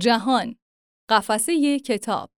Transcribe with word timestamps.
جهان 0.00 0.56
قفسه 1.08 1.78
کتاب. 1.78 2.30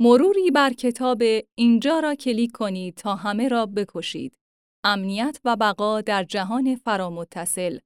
مروری 0.00 0.50
بر 0.50 0.72
کتاب 0.72 1.22
اینجا 1.54 2.00
را 2.00 2.14
کلیک 2.14 2.52
کنید 2.52 2.94
تا 2.94 3.14
همه 3.14 3.48
را 3.48 3.66
بکشید. 3.66 4.36
امنیت 4.84 5.40
و 5.44 5.56
بقا 5.56 6.00
در 6.00 6.24
جهان 6.24 6.76
فرامتصل 6.76 7.78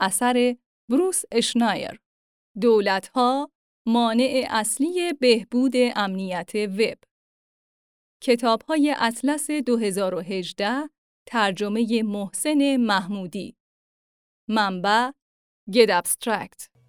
اثر 0.00 0.56
بروس 0.90 1.22
اشنایر. 1.32 2.00
دولتها 2.60 3.50
مانع 3.86 4.46
اصلی 4.50 5.12
بهبود 5.12 5.72
امنیت 5.76 6.54
وب. 6.54 6.98
کتاب 8.22 8.62
های 8.62 8.94
اطلس 8.98 9.50
2018 9.50 10.90
ترجمه 11.26 12.02
محسن 12.02 12.76
محمودی. 12.76 13.56
منبع 14.48 15.10
Abstract 15.70 16.79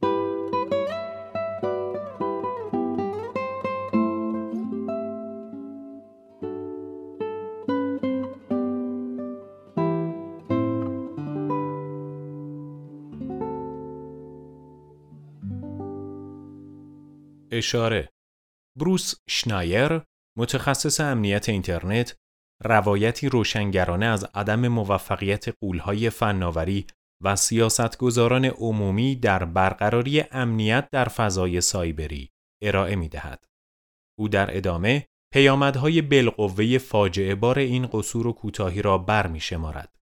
اشاره 17.51 18.09
بروس 18.79 19.15
شنایر 19.29 20.01
متخصص 20.37 20.99
امنیت 20.99 21.49
اینترنت 21.49 22.15
روایتی 22.63 23.29
روشنگرانه 23.29 24.05
از 24.05 24.23
عدم 24.23 24.67
موفقیت 24.67 25.45
قولهای 25.61 26.09
فناوری 26.09 26.87
و 27.23 27.35
سیاستگزاران 27.35 28.45
عمومی 28.45 29.15
در 29.15 29.45
برقراری 29.45 30.23
امنیت 30.31 30.89
در 30.91 31.05
فضای 31.05 31.61
سایبری 31.61 32.29
ارائه 32.63 32.95
می 32.95 33.09
دهد. 33.09 33.45
او 34.19 34.29
در 34.29 34.57
ادامه 34.57 35.07
پیامدهای 35.33 36.01
بالقوه 36.01 36.77
فاجعه 36.77 37.35
بار 37.35 37.59
این 37.59 37.87
قصور 37.87 38.27
و 38.27 38.33
کوتاهی 38.33 38.81
را 38.81 38.97
برمی 38.97 39.39
شمارد. 39.39 39.95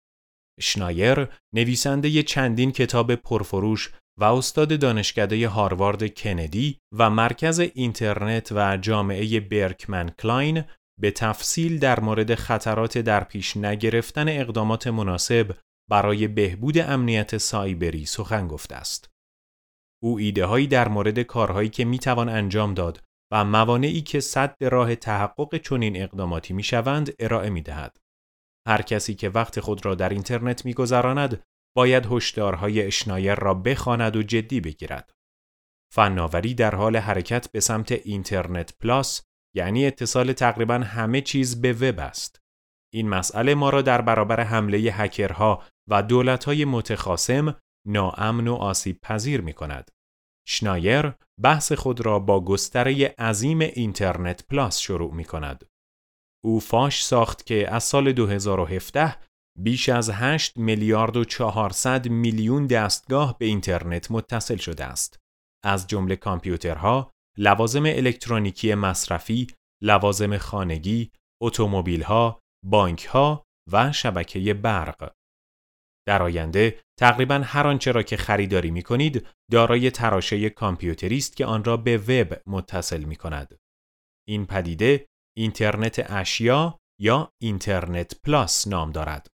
شنایر 0.61 1.29
نویسنده 1.55 2.23
چندین 2.23 2.73
کتاب 2.73 3.15
پرفروش 3.15 3.93
و 4.21 4.25
استاد 4.25 4.81
دانشکده 4.81 5.49
هاروارد 5.49 6.15
کندی 6.15 6.79
و 6.93 7.11
مرکز 7.11 7.59
اینترنت 7.59 8.53
و 8.53 8.77
جامعه 8.77 9.41
برکمن 9.41 10.11
کلاین 10.11 10.65
به 11.01 11.11
تفصیل 11.11 11.79
در 11.79 12.01
مورد 12.01 12.35
خطرات 12.35 12.99
در 12.99 13.25
پیش 13.25 13.57
نگرفتن 13.57 14.29
اقدامات 14.29 14.87
مناسب 14.87 15.57
برای 15.91 16.29
بهبود 16.29 16.79
امنیت 16.79 17.37
سایبری 17.37 18.07
سخن 18.07 18.49
گفته 18.49 18.75
است. 18.77 19.11
او 20.03 20.19
ایده 20.19 20.45
هایی 20.45 20.67
در 20.67 20.89
مورد 20.89 21.23
کارهایی 21.23 21.69
که 21.69 21.85
می‌توان 21.85 22.29
انجام 22.29 22.75
داد 22.75 23.03
و 23.33 23.45
موانعی 23.45 24.01
که 24.01 24.21
صد 24.21 24.57
راه 24.61 24.95
تحقق 24.95 25.57
چنین 25.57 26.03
اقداماتی 26.03 26.55
می‌شوند 26.55 27.13
ارائه 27.19 27.51
می 27.51 27.63
دهد. 27.63 27.97
هر 28.69 28.83
کسی 28.83 29.15
که 29.15 29.29
وقت 29.29 29.61
خود 29.61 29.85
را 29.85 29.95
در 29.95 30.09
اینترنت 30.09 30.65
میگذراند 30.65 31.43
باید 31.79 32.07
هشدارهای 32.11 32.83
اشنایر 32.83 33.35
را 33.35 33.55
بخواند 33.55 34.17
و 34.17 34.23
جدی 34.23 34.61
بگیرد. 34.61 35.13
فناوری 35.93 36.55
در 36.55 36.75
حال 36.75 36.97
حرکت 36.97 37.53
به 37.53 37.61
سمت 37.61 37.93
اینترنت 37.93 38.75
پلاس 38.81 39.23
یعنی 39.55 39.87
اتصال 39.87 40.33
تقریبا 40.33 40.75
همه 40.75 41.21
چیز 41.21 41.61
به 41.61 41.73
وب 41.73 41.99
است. 41.99 42.43
این 42.93 43.09
مسئله 43.09 43.55
ما 43.55 43.71
را 43.71 43.83
در 43.83 44.01
برابر 44.01 44.41
حمله 44.41 44.79
هکرها 44.79 45.63
و 45.89 46.03
دولتهای 46.03 46.65
متخاسم 46.65 47.57
ناامن 47.87 48.49
و 48.49 48.55
آسیب 48.55 49.01
پذیر 49.01 49.41
می 49.41 49.53
کند. 49.53 49.91
شنایر 50.47 51.13
بحث 51.43 51.73
خود 51.73 52.07
را 52.07 52.19
با 52.19 52.45
گستره 52.45 53.15
عظیم 53.19 53.61
اینترنت 53.61 54.47
پلاس 54.47 54.79
شروع 54.79 55.15
می 55.15 55.25
کند. 55.25 55.65
او 56.45 56.61
فاش 56.61 57.05
ساخت 57.05 57.47
که 57.47 57.75
از 57.75 57.85
سال 57.85 58.13
2017 58.13 59.28
بیش 59.59 59.89
از 59.89 60.11
8 60.11 60.57
میلیارد 60.57 61.17
و 61.17 61.25
400 61.25 62.09
میلیون 62.09 62.67
دستگاه 62.67 63.39
به 63.39 63.47
اینترنت 63.47 64.11
متصل 64.11 64.57
شده 64.57 64.85
است. 64.85 65.19
از 65.65 65.87
جمله 65.87 66.17
کامپیوترها، 66.17 67.11
لوازم 67.39 67.83
الکترونیکی 67.87 68.75
مصرفی، 68.75 69.47
لوازم 69.83 70.39
خانگی، 70.39 71.13
اتومبیل‌ها، 71.43 72.41
بانک‌ها 72.65 73.45
و 73.73 73.93
شبکه 73.93 74.55
برق. 74.55 75.15
در 76.09 76.23
آینده 76.23 76.81
تقریبا 76.99 77.41
هر 77.45 77.67
آنچه 77.67 77.93
را 77.93 78.03
که 78.03 78.17
خریداری 78.17 78.71
می 78.71 78.83
کنید 78.83 79.27
دارای 79.51 79.91
تراشه 79.91 80.51
کامپیوتری 80.51 81.17
است 81.17 81.37
که 81.37 81.47
آن 81.47 81.65
را 81.65 81.77
به 81.77 81.99
وب 81.99 82.43
متصل 82.47 83.05
می 83.05 83.17
کند. 83.17 83.57
این 84.29 84.47
پدیده 84.47 85.07
اینترنت 85.37 86.11
اشیا 86.11 86.79
یا 87.01 87.33
اینترنت 87.43 88.21
پلاس 88.25 88.69
نام 88.69 88.93
دارد. 88.93 89.29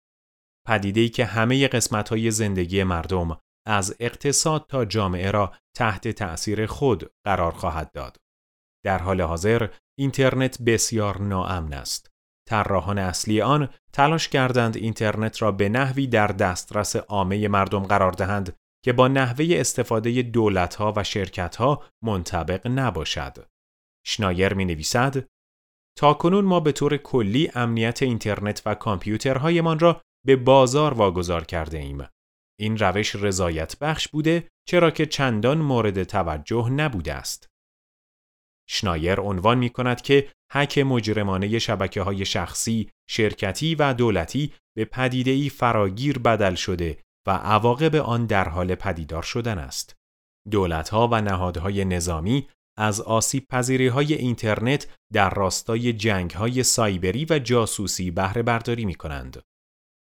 پدیده‌ای 0.66 1.09
که 1.09 1.25
همه 1.25 1.69
قسمت‌های 1.69 2.31
زندگی 2.31 2.84
مردم 2.84 3.38
از 3.66 3.97
اقتصاد 4.00 4.66
تا 4.69 4.84
جامعه 4.84 5.31
را 5.31 5.53
تحت 5.76 6.09
تأثیر 6.09 6.66
خود 6.66 7.10
قرار 7.25 7.53
خواهد 7.53 7.93
داد. 7.93 8.16
در 8.84 8.98
حال 8.98 9.21
حاضر 9.21 9.69
اینترنت 9.98 10.62
بسیار 10.62 11.21
ناامن 11.21 11.72
است. 11.72 12.10
طراحان 12.48 12.98
اصلی 12.98 13.41
آن 13.41 13.69
تلاش 13.93 14.28
کردند 14.28 14.76
اینترنت 14.76 15.43
را 15.43 15.53
به 15.53 15.69
نحوی 15.69 16.06
در 16.06 16.26
دسترس 16.26 16.97
عامه 16.97 17.48
مردم 17.48 17.82
قرار 17.82 18.12
دهند 18.12 18.56
که 18.84 18.92
با 18.92 19.09
نحوه 19.09 19.47
استفاده 19.50 20.22
دولتها 20.22 20.92
و 20.97 21.04
شرکتها 21.04 21.82
منطبق 22.04 22.66
نباشد. 22.66 23.47
شنایر 24.06 24.54
می 24.54 24.65
نویسد 24.65 25.28
تا 25.98 26.15
کنون 26.15 26.44
ما 26.44 26.60
به 26.60 26.72
طور 26.72 26.97
کلی 26.97 27.50
امنیت 27.54 28.03
اینترنت 28.03 28.62
و 28.66 28.75
کامپیوترهایمان 28.75 29.78
را 29.78 30.03
به 30.26 30.36
بازار 30.36 30.94
واگذار 30.94 31.44
کرده 31.44 31.78
ایم. 31.78 32.06
این 32.60 32.78
روش 32.78 33.16
رضایت 33.16 33.78
بخش 33.78 34.08
بوده 34.08 34.48
چرا 34.69 34.91
که 34.91 35.06
چندان 35.06 35.58
مورد 35.58 36.03
توجه 36.03 36.70
نبوده 36.70 37.14
است. 37.14 37.47
شنایر 38.69 39.20
عنوان 39.20 39.59
می 39.59 39.70
کند 39.70 40.00
که 40.00 40.32
حک 40.53 40.78
مجرمانه 40.78 41.59
شبکه 41.59 42.03
های 42.03 42.25
شخصی، 42.25 42.91
شرکتی 43.09 43.75
و 43.75 43.94
دولتی 43.94 44.53
به 44.76 44.84
پدیده‌ای 44.84 45.48
فراگیر 45.48 46.19
بدل 46.19 46.54
شده 46.54 46.98
و 47.26 47.30
عواقب 47.30 47.94
آن 47.97 48.26
در 48.26 48.48
حال 48.48 48.75
پدیدار 48.75 49.22
شدن 49.22 49.59
است. 49.59 49.97
دولتها 50.50 51.09
و 51.09 51.20
نهادهای 51.20 51.84
نظامی 51.84 52.48
از 52.78 53.00
آسیب 53.00 53.47
پذیری 53.48 53.86
های 53.86 54.14
اینترنت 54.14 54.97
در 55.12 55.30
راستای 55.30 55.92
جنگ 55.92 56.30
های 56.30 56.62
سایبری 56.62 57.26
و 57.30 57.38
جاسوسی 57.38 58.10
بهره 58.10 58.42
برداری 58.42 58.84
می 58.84 58.94
کنند. 58.94 59.42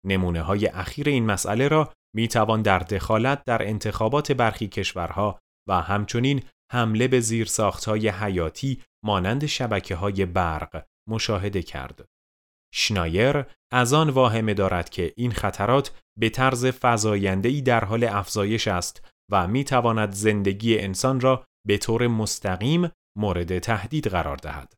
نمونه 0.06 0.42
های 0.42 0.68
اخیر 0.68 1.10
این 1.10 1.26
مسئله 1.26 1.68
را 1.68 1.94
می 2.16 2.28
توان 2.28 2.62
در 2.62 2.80
دخالت 2.80 3.44
در 3.46 3.68
انتخابات 3.68 4.32
برخی 4.32 4.68
کشورها 4.68 5.40
و 5.70 5.82
همچنین 5.82 6.44
حمله 6.72 7.08
به 7.08 7.22
های 7.88 8.10
حیاتی 8.10 8.82
مانند 9.06 9.46
شبکه 9.46 9.96
های 9.96 10.26
برق 10.26 10.86
مشاهده 11.10 11.62
کرد. 11.62 12.06
شنایر 12.74 13.46
از 13.74 13.94
آن 13.94 14.10
واهمه 14.10 14.54
دارد 14.54 14.90
که 14.90 15.14
این 15.18 15.32
خطرات 15.32 16.02
به 16.20 16.30
طرز 16.30 16.66
فزاینده‌ای 16.66 17.62
در 17.62 17.86
حال 17.86 18.04
افزایش 18.04 18.68
است 18.68 19.10
و 19.32 19.48
می 19.48 19.64
تواند 19.64 20.12
زندگی 20.12 20.80
انسان 20.80 21.20
را 21.20 21.46
به 21.68 21.78
طور 21.78 22.08
مستقیم 22.08 22.92
مورد 23.18 23.60
تهدید 23.60 24.08
قرار 24.08 24.38
دهد. 24.38 24.74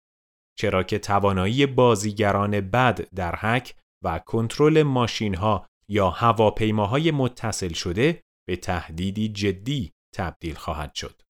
چرا 0.58 0.84
که 0.84 1.00
توانایی 1.00 1.66
بازیگران 1.66 2.62
بد 2.62 3.10
در 3.16 3.36
حک 3.36 3.76
و 4.04 4.20
کنترل 4.20 4.84
ماشین 4.84 5.36
ها 5.36 5.66
یا 5.90 6.10
هواپیماهای 6.10 7.12
متصل 7.12 7.74
شده 7.74 8.22
به 8.48 8.56
تهدیدی 8.56 9.30
جدی 9.30 9.92
تبدیل 10.16 10.56
خواهد 10.56 10.94
شد. 10.96 11.22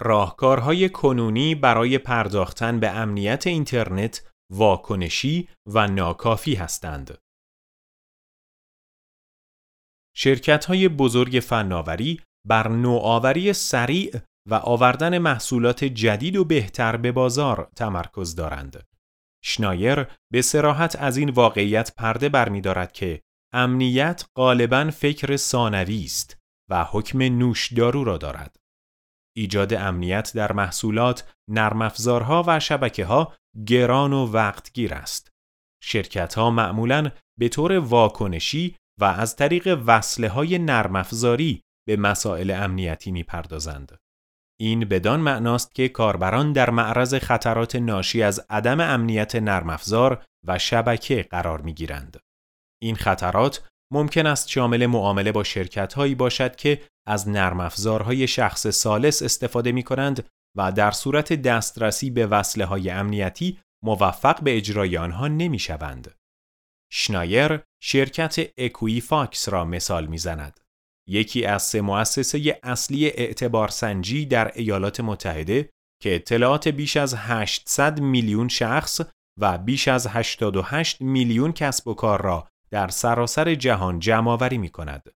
راهکارهای 0.00 0.88
کنونی 0.88 1.54
برای 1.54 1.98
پرداختن 1.98 2.80
به 2.80 2.90
امنیت 2.90 3.46
اینترنت 3.46 4.30
واکنشی 4.52 5.48
و 5.66 5.86
ناکافی 5.86 6.54
هستند. 6.54 7.18
شرکت 10.20 10.64
های 10.64 10.88
بزرگ 10.88 11.40
فناوری 11.40 12.20
بر 12.46 12.68
نوآوری 12.68 13.52
سریع 13.52 14.16
و 14.48 14.54
آوردن 14.54 15.18
محصولات 15.18 15.84
جدید 15.84 16.36
و 16.36 16.44
بهتر 16.44 16.96
به 16.96 17.12
بازار 17.12 17.70
تمرکز 17.76 18.34
دارند. 18.34 18.86
شنایر 19.44 20.06
به 20.32 20.42
سراحت 20.42 20.96
از 20.96 21.16
این 21.16 21.30
واقعیت 21.30 21.94
پرده 21.96 22.28
برمیدارد 22.28 22.92
که 22.92 23.22
امنیت 23.52 24.24
غالبا 24.36 24.90
فکر 24.90 25.36
ثانوی 25.36 26.04
است 26.04 26.38
و 26.70 26.84
حکم 26.84 27.22
نوشدارو 27.22 28.04
را 28.04 28.18
دارد. 28.18 28.56
ایجاد 29.36 29.74
امنیت 29.74 30.32
در 30.34 30.52
محصولات، 30.52 31.32
نرم 31.50 31.82
افزارها 31.82 32.44
و 32.46 32.60
شبکه 32.60 33.04
ها 33.04 33.34
گران 33.66 34.12
و 34.12 34.26
وقتگیر 34.26 34.94
است. 34.94 35.32
شرکت 35.82 36.34
ها 36.34 36.50
معمولاً 36.50 37.10
به 37.38 37.48
طور 37.48 37.72
واکنشی 37.72 38.76
و 39.00 39.04
از 39.04 39.36
طریق 39.36 39.82
وصله 39.86 40.28
های 40.28 40.58
نرم 40.58 41.06
به 41.88 41.96
مسائل 41.96 42.50
امنیتی 42.50 43.10
می 43.10 43.22
پردازند. 43.22 43.96
این 44.60 44.80
بدان 44.80 45.20
معناست 45.20 45.74
که 45.74 45.88
کاربران 45.88 46.52
در 46.52 46.70
معرض 46.70 47.14
خطرات 47.14 47.76
ناشی 47.76 48.22
از 48.22 48.46
عدم 48.50 48.80
امنیت 48.80 49.34
نرم 49.36 49.78
و 50.46 50.58
شبکه 50.58 51.22
قرار 51.22 51.60
می 51.60 51.74
گیرند. 51.74 52.20
این 52.82 52.96
خطرات 52.96 53.68
ممکن 53.92 54.26
است 54.26 54.48
شامل 54.48 54.86
معامله 54.86 55.32
با 55.32 55.44
شرکت 55.44 55.94
هایی 55.94 56.14
باشد 56.14 56.56
که 56.56 56.82
از 57.06 57.28
نرم 57.28 57.60
افزارهای 57.60 58.26
شخص 58.26 58.66
سالس 58.66 59.22
استفاده 59.22 59.72
می 59.72 59.82
کنند 59.82 60.26
و 60.56 60.72
در 60.72 60.90
صورت 60.90 61.32
دسترسی 61.32 62.10
به 62.10 62.26
وصله 62.26 62.64
های 62.64 62.90
امنیتی 62.90 63.58
موفق 63.84 64.42
به 64.42 64.56
اجرای 64.56 64.96
آنها 64.96 65.28
نمی 65.28 65.58
شوند. 65.58 66.14
شنایر 66.92 67.60
شرکت 67.82 68.36
Equifax 68.58 69.48
را 69.48 69.64
مثال 69.64 70.06
می 70.06 70.18
زند. 70.18 70.60
یکی 71.08 71.44
از 71.44 71.62
سه 71.62 71.80
مؤسسه 71.80 72.60
اصلی 72.62 73.06
اعتبارسنجی 73.06 74.26
در 74.26 74.52
ایالات 74.54 75.00
متحده 75.00 75.70
که 76.02 76.14
اطلاعات 76.14 76.68
بیش 76.68 76.96
از 76.96 77.14
800 77.14 78.00
میلیون 78.00 78.48
شخص 78.48 79.00
و 79.40 79.58
بیش 79.58 79.88
از 79.88 80.06
88 80.06 81.00
میلیون 81.00 81.52
کسب 81.52 81.88
و 81.88 81.94
کار 81.94 82.22
را 82.22 82.48
در 82.70 82.88
سراسر 82.88 83.54
جهان 83.54 83.98
جمع 83.98 84.30
آوری 84.30 84.58
می 84.58 84.68
کند. 84.68 85.10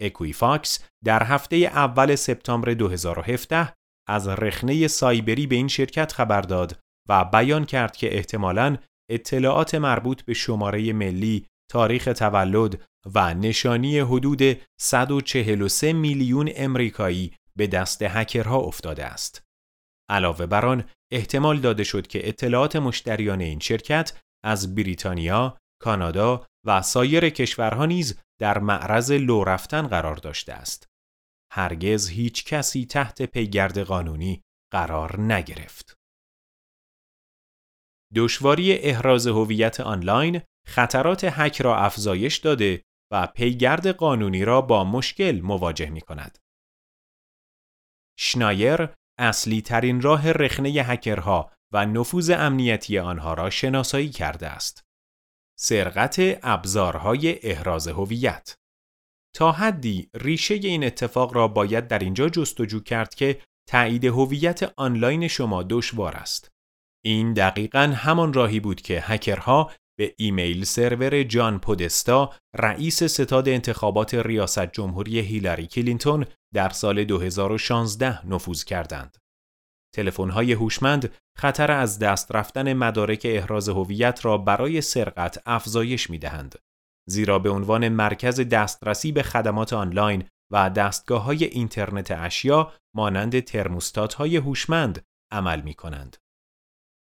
Equifax 0.00 0.88
در 1.04 1.22
هفته 1.22 1.56
اول 1.56 2.14
سپتامبر 2.14 2.74
2017 2.74 3.72
از 4.08 4.28
رخنه 4.28 4.88
سایبری 4.88 5.46
به 5.46 5.56
این 5.56 5.68
شرکت 5.68 6.12
خبر 6.12 6.40
داد 6.40 6.78
و 7.08 7.24
بیان 7.24 7.64
کرد 7.64 7.96
که 7.96 8.16
احتمالاً 8.16 8.76
اطلاعات 9.10 9.74
مربوط 9.74 10.22
به 10.22 10.34
شماره 10.34 10.92
ملی، 10.92 11.46
تاریخ 11.70 12.04
تولد 12.04 12.82
و 13.14 13.34
نشانی 13.34 13.98
حدود 13.98 14.42
143 14.80 15.92
میلیون 15.92 16.50
امریکایی 16.56 17.32
به 17.56 17.66
دست 17.66 18.02
هکرها 18.02 18.58
افتاده 18.58 19.04
است. 19.04 19.42
علاوه 20.10 20.46
بر 20.46 20.66
آن 20.66 20.84
احتمال 21.12 21.60
داده 21.60 21.84
شد 21.84 22.06
که 22.06 22.28
اطلاعات 22.28 22.76
مشتریان 22.76 23.40
این 23.40 23.58
شرکت 23.58 24.20
از 24.44 24.74
بریتانیا، 24.74 25.58
کانادا 25.82 26.46
و 26.66 26.82
سایر 26.82 27.28
کشورها 27.28 27.86
نیز 27.86 28.20
در 28.40 28.58
معرض 28.58 29.12
لو 29.12 29.44
رفتن 29.44 29.86
قرار 29.86 30.16
داشته 30.16 30.52
است. 30.52 30.88
هرگز 31.52 32.08
هیچ 32.08 32.44
کسی 32.44 32.86
تحت 32.86 33.22
پیگرد 33.22 33.78
قانونی 33.78 34.42
قرار 34.72 35.20
نگرفت. 35.20 35.94
دشواری 38.14 38.72
احراز 38.72 39.26
هویت 39.26 39.80
آنلاین 39.80 40.42
خطرات 40.66 41.24
هک 41.24 41.60
را 41.60 41.78
افزایش 41.78 42.36
داده 42.36 42.82
و 43.12 43.26
پیگرد 43.26 43.86
قانونی 43.86 44.44
را 44.44 44.60
با 44.60 44.84
مشکل 44.84 45.40
مواجه 45.40 45.90
می 45.90 46.00
کند. 46.00 46.38
شنایر 48.18 48.88
اصلی 49.18 49.62
ترین 49.62 50.00
راه 50.00 50.32
رخنه 50.32 50.68
هکرها 50.70 51.52
و 51.72 51.86
نفوذ 51.86 52.30
امنیتی 52.30 52.98
آنها 52.98 53.34
را 53.34 53.50
شناسایی 53.50 54.08
کرده 54.08 54.48
است. 54.48 54.84
سرقت 55.58 56.16
ابزارهای 56.42 57.48
احراز 57.50 57.88
هویت 57.88 58.54
تا 59.34 59.52
حدی 59.52 60.10
ریشه 60.14 60.54
این 60.54 60.84
اتفاق 60.84 61.34
را 61.34 61.48
باید 61.48 61.88
در 61.88 61.98
اینجا 61.98 62.28
جستجو 62.28 62.80
کرد 62.80 63.14
که 63.14 63.42
تایید 63.68 64.04
هویت 64.04 64.72
آنلاین 64.76 65.28
شما 65.28 65.62
دشوار 65.62 66.14
است. 66.14 66.53
این 67.06 67.32
دقیقا 67.32 67.92
همان 67.96 68.32
راهی 68.32 68.60
بود 68.60 68.80
که 68.80 69.00
هکرها 69.00 69.70
به 69.98 70.14
ایمیل 70.18 70.64
سرور 70.64 71.22
جان 71.22 71.58
پودستا 71.58 72.32
رئیس 72.56 73.02
ستاد 73.02 73.48
انتخابات 73.48 74.14
ریاست 74.14 74.72
جمهوری 74.72 75.20
هیلاری 75.20 75.66
کلینتون 75.66 76.26
در 76.54 76.68
سال 76.68 77.04
2016 77.04 78.26
نفوذ 78.26 78.64
کردند. 78.64 79.16
تلفن‌های 79.94 80.52
هوشمند 80.52 81.12
خطر 81.38 81.70
از 81.70 81.98
دست 81.98 82.32
رفتن 82.32 82.72
مدارک 82.72 83.22
احراز 83.24 83.68
هویت 83.68 84.24
را 84.24 84.38
برای 84.38 84.80
سرقت 84.80 85.42
افزایش 85.46 86.10
می‌دهند. 86.10 86.58
زیرا 87.08 87.38
به 87.38 87.50
عنوان 87.50 87.88
مرکز 87.88 88.40
دسترسی 88.40 89.12
به 89.12 89.22
خدمات 89.22 89.72
آنلاین 89.72 90.24
و 90.52 90.70
دستگاه 90.70 91.22
های 91.22 91.44
اینترنت 91.44 92.10
اشیا 92.10 92.72
مانند 92.96 93.40
ترموستات 93.40 94.14
های 94.14 94.36
هوشمند 94.36 95.02
عمل 95.32 95.60
می 95.60 95.74
کنند. 95.74 96.16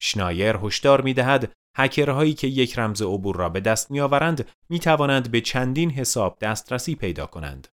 شنایر 0.00 0.56
هشدار 0.56 1.00
می 1.00 1.14
دهد 1.14 1.52
هکرهایی 1.76 2.34
که 2.34 2.46
یک 2.46 2.78
رمز 2.78 3.02
عبور 3.02 3.36
را 3.36 3.48
به 3.48 3.60
دست 3.60 3.90
می 3.90 4.00
آورند 4.00 4.50
می 4.70 4.78
توانند 4.78 5.30
به 5.30 5.40
چندین 5.40 5.90
حساب 5.90 6.38
دسترسی 6.40 6.94
پیدا 6.94 7.26
کنند. 7.26 7.68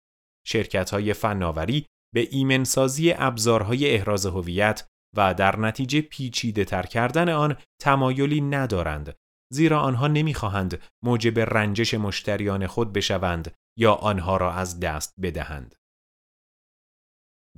شرکت 0.46 0.90
های 0.90 1.14
فناوری 1.14 1.86
به 2.14 2.28
ایمنسازی 2.32 3.14
ابزارهای 3.18 3.96
احراز 3.96 4.26
هویت 4.26 4.88
و 5.18 5.34
در 5.34 5.60
نتیجه 5.60 6.02
پیچیده 6.02 6.66
تر 6.66 6.84
کردن 6.84 7.30
آن 7.30 7.58
تمایلی 7.82 8.42
ندارند 8.42 9.16
زیرا 9.54 9.80
آنها 9.82 10.08
نمی‌خواهند 10.08 10.82
موجب 11.04 11.40
رنجش 11.40 11.94
مشتریان 11.94 12.68
خود 12.68 12.94
بشوند 12.94 13.54
یا 13.78 13.94
آنها 13.94 14.38
را 14.38 14.54
از 14.54 14.80
دست 14.80 15.14
بدهند. 15.22 15.76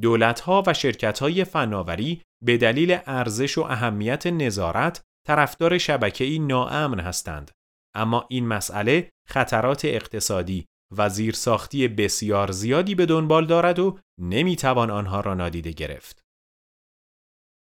دولتها 0.01 0.63
و 0.67 0.73
شرکتهای 0.73 1.43
فناوری 1.43 2.21
به 2.43 2.57
دلیل 2.57 2.99
ارزش 3.05 3.57
و 3.57 3.61
اهمیت 3.61 4.27
نظارت 4.27 5.01
طرفدار 5.27 5.77
شبکه‌ای 5.77 6.39
ناامن 6.39 6.99
هستند 6.99 7.51
اما 7.95 8.27
این 8.29 8.47
مسئله 8.47 9.09
خطرات 9.27 9.85
اقتصادی 9.85 10.65
و 10.97 11.09
زیرساختی 11.09 11.87
بسیار 11.87 12.51
زیادی 12.51 12.95
به 12.95 13.05
دنبال 13.05 13.45
دارد 13.45 13.79
و 13.79 13.99
نمی‌توان 14.19 14.91
آنها 14.91 15.21
را 15.21 15.33
نادیده 15.33 15.71
گرفت. 15.71 16.23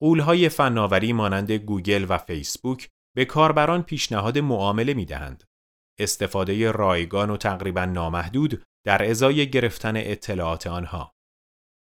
قولهای 0.02 0.48
فناوری 0.48 1.12
مانند 1.12 1.52
گوگل 1.52 2.06
و 2.08 2.18
فیسبوک 2.18 2.88
به 3.16 3.24
کاربران 3.24 3.82
پیشنهاد 3.82 4.38
معامله 4.38 4.94
می 4.94 5.04
دهند. 5.04 5.44
استفاده 6.00 6.70
رایگان 6.70 7.30
و 7.30 7.36
تقریبا 7.36 7.84
نامحدود 7.84 8.62
در 8.86 9.10
ازای 9.10 9.50
گرفتن 9.50 9.96
اطلاعات 9.96 10.66
آنها. 10.66 11.12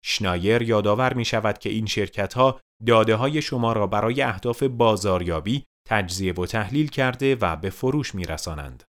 شنایر 0.04 0.62
یادآور 0.62 1.14
می 1.14 1.24
شود 1.24 1.58
که 1.58 1.70
این 1.70 1.86
شرکت 1.86 2.34
ها 2.34 2.60
داده 2.86 3.14
های 3.14 3.42
شما 3.42 3.72
را 3.72 3.86
برای 3.86 4.22
اهداف 4.22 4.62
بازاریابی 4.62 5.64
تجزیه 5.88 6.32
و 6.32 6.46
تحلیل 6.46 6.88
کرده 6.88 7.36
و 7.40 7.56
به 7.56 7.70
فروش 7.70 8.14
می 8.14 8.24
رسانند. 8.24 8.84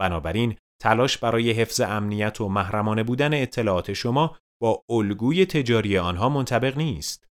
بنابراین 0.00 0.56
تلاش 0.82 1.18
برای 1.18 1.50
حفظ 1.50 1.80
امنیت 1.80 2.40
و 2.40 2.48
محرمانه 2.48 3.02
بودن 3.02 3.42
اطلاعات 3.42 3.92
شما 3.92 4.36
با 4.62 4.84
الگوی 4.90 5.46
تجاری 5.46 5.98
آنها 5.98 6.28
منطبق 6.28 6.76
نیست. 6.76 7.26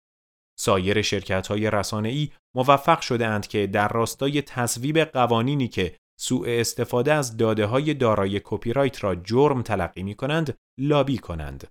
سایر 0.60 1.02
شرکت 1.02 1.48
های 1.48 1.72
رسانه 1.72 2.10
ای 2.10 2.30
موفق 2.56 3.02
شده 3.02 3.28
اند 3.28 3.48
که 3.48 3.68
در 3.68 3.88
راستای 3.88 4.42
تصویب 4.42 5.00
قوانینی 5.00 5.68
که 5.68 5.96
سوء 6.20 6.60
استفاده 6.60 7.14
از 7.14 7.38
داده 7.38 7.66
های 7.66 7.94
دارای 7.94 8.42
کپی 8.44 8.74
رایت 8.74 9.04
را 9.04 9.16
جرم 9.16 9.62
تلقی 9.62 10.04
می 10.04 10.16
کنند 10.16 10.58
لابی 10.80 11.18
کنند. 11.18 11.68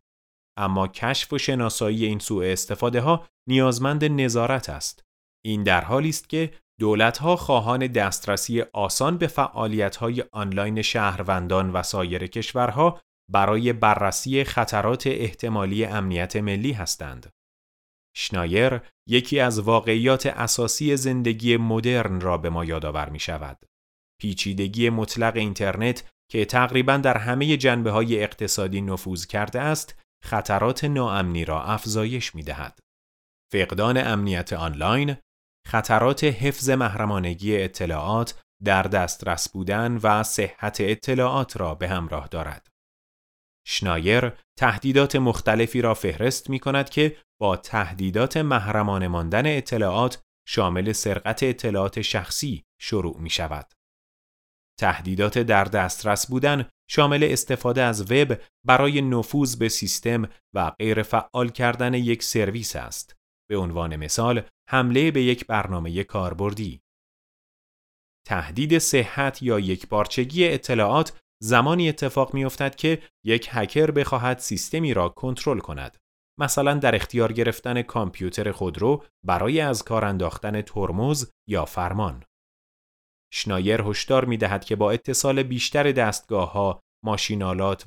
اما 0.59 0.89
کشف 0.89 1.33
و 1.33 1.39
شناسایی 1.39 2.05
این 2.05 2.19
سوء 2.19 2.53
استفاده 2.53 3.01
ها 3.01 3.27
نیازمند 3.49 4.05
نظارت 4.05 4.69
است. 4.69 5.05
این 5.45 5.63
در 5.63 5.85
حالی 5.85 6.09
است 6.09 6.29
که 6.29 6.53
دولت 6.81 7.19
ها 7.19 7.37
خواهان 7.37 7.87
دسترسی 7.87 8.63
آسان 8.63 9.19
به 9.19 9.27
فعالیت 9.27 9.97
های 9.97 10.25
آنلاین 10.33 10.83
شهروندان 10.83 11.73
و 11.73 11.83
سایر 11.83 12.27
کشورها 12.27 13.01
برای 13.31 13.73
بررسی 13.73 14.45
خطرات 14.45 15.07
احتمالی 15.07 15.85
امنیت 15.85 16.37
ملی 16.37 16.73
هستند. 16.73 17.31
شنایر 18.17 18.81
یکی 19.09 19.41
از 19.41 19.59
واقعیات 19.59 20.27
اساسی 20.27 20.97
زندگی 20.97 21.57
مدرن 21.57 22.21
را 22.21 22.39
به 22.39 22.51
ما 22.51 22.65
یادآور 22.65 23.09
می 23.09 23.21
شود. 23.21 23.65
پیچیدگی 24.21 24.91
مطلق 24.91 25.37
اینترنت 25.37 26.05
که 26.31 26.45
تقریبا 26.45 26.97
در 26.97 27.19
همه 27.19 27.57
جنبه 27.57 27.91
های 27.91 28.23
اقتصادی 28.23 28.81
نفوذ 28.81 29.27
کرده 29.27 29.61
است، 29.61 30.03
خطرات 30.25 30.85
ناامنی 30.85 31.45
را 31.45 31.63
افزایش 31.63 32.35
می 32.35 32.43
دهد. 32.43 32.79
فقدان 33.53 33.97
امنیت 33.97 34.53
آنلاین، 34.53 35.17
خطرات 35.67 36.25
حفظ 36.25 36.71
محرمانگی 36.71 37.57
اطلاعات 37.63 38.41
در 38.65 38.83
دسترس 38.83 39.49
بودن 39.49 39.97
و 40.03 40.23
صحت 40.23 40.77
اطلاعات 40.81 41.57
را 41.57 41.75
به 41.75 41.89
همراه 41.89 42.29
دارد. 42.29 42.67
شنایر 43.67 44.33
تهدیدات 44.59 45.17
مختلفی 45.17 45.83
را 45.83 45.95
فهرست 45.95 46.51
می 46.51 46.59
کند 46.59 46.91
که 46.91 47.17
با 47.41 47.57
تهدیدات 47.57 48.37
محرمانه 48.37 49.09
ماندن 49.09 49.57
اطلاعات 49.57 50.23
شامل 50.49 50.93
سرقت 50.93 51.43
اطلاعات 51.43 52.01
شخصی 52.01 52.65
شروع 52.81 53.21
می 53.21 53.31
شود. 53.31 53.73
تهدیدات 54.81 55.39
در 55.39 55.65
دسترس 55.65 56.27
بودن 56.31 56.69
شامل 56.91 57.25
استفاده 57.31 57.83
از 57.83 58.13
وب 58.13 58.41
برای 58.67 59.03
نفوذ 59.03 59.57
به 59.57 59.69
سیستم 59.69 60.29
و 60.55 60.71
غیر 60.71 61.03
فعال 61.03 61.49
کردن 61.49 61.95
یک 61.95 62.23
سرویس 62.23 62.77
است. 62.77 63.17
به 63.51 63.57
عنوان 63.57 63.97
مثال 63.97 64.43
حمله 64.71 65.11
به 65.11 65.23
یک 65.23 65.47
برنامه 65.47 66.05
کاربردی 66.05 66.81
تهدید 68.27 68.79
صحت 68.79 69.43
یا 69.43 69.59
یک 69.59 69.89
بارچگی 69.89 70.49
اطلاعات 70.49 71.21
زمانی 71.43 71.89
اتفاق 71.89 72.35
می 72.35 72.45
افتد 72.45 72.77
که 72.77 73.03
یک 73.25 73.49
هکر 73.51 73.91
بخواهد 73.91 74.39
سیستمی 74.39 74.95
را 74.95 75.09
کنترل 75.09 75.59
کند. 75.59 75.97
مثلا 76.41 76.75
در 76.75 76.95
اختیار 76.95 77.33
گرفتن 77.33 77.83
کامپیوتر 77.83 78.53
خودرو 78.53 79.05
برای 79.27 79.61
از 79.61 79.83
کار 79.83 80.05
انداختن 80.05 80.63
ترمز 80.63 81.31
یا 81.49 81.65
فرمان. 81.65 82.25
شنایر 83.33 83.83
هشدار 83.83 84.25
می 84.25 84.37
دهد 84.37 84.65
که 84.65 84.77
با 84.77 84.91
اتصال 84.91 85.43
بیشتر 85.43 85.93
دستگاه 85.93 86.53
ها، 86.53 86.81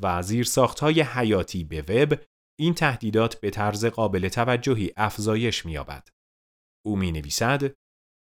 و 0.01 0.21
زیرساختهای 0.21 1.01
حیاتی 1.01 1.63
به 1.63 1.81
وب 1.81 2.19
این 2.59 2.73
تهدیدات 2.73 3.39
به 3.39 3.49
طرز 3.49 3.85
قابل 3.85 4.29
توجهی 4.29 4.91
افزایش 4.97 5.65
می‌یابد. 5.65 6.07
او 6.85 6.95
می 6.95 7.11
نویسد 7.11 7.73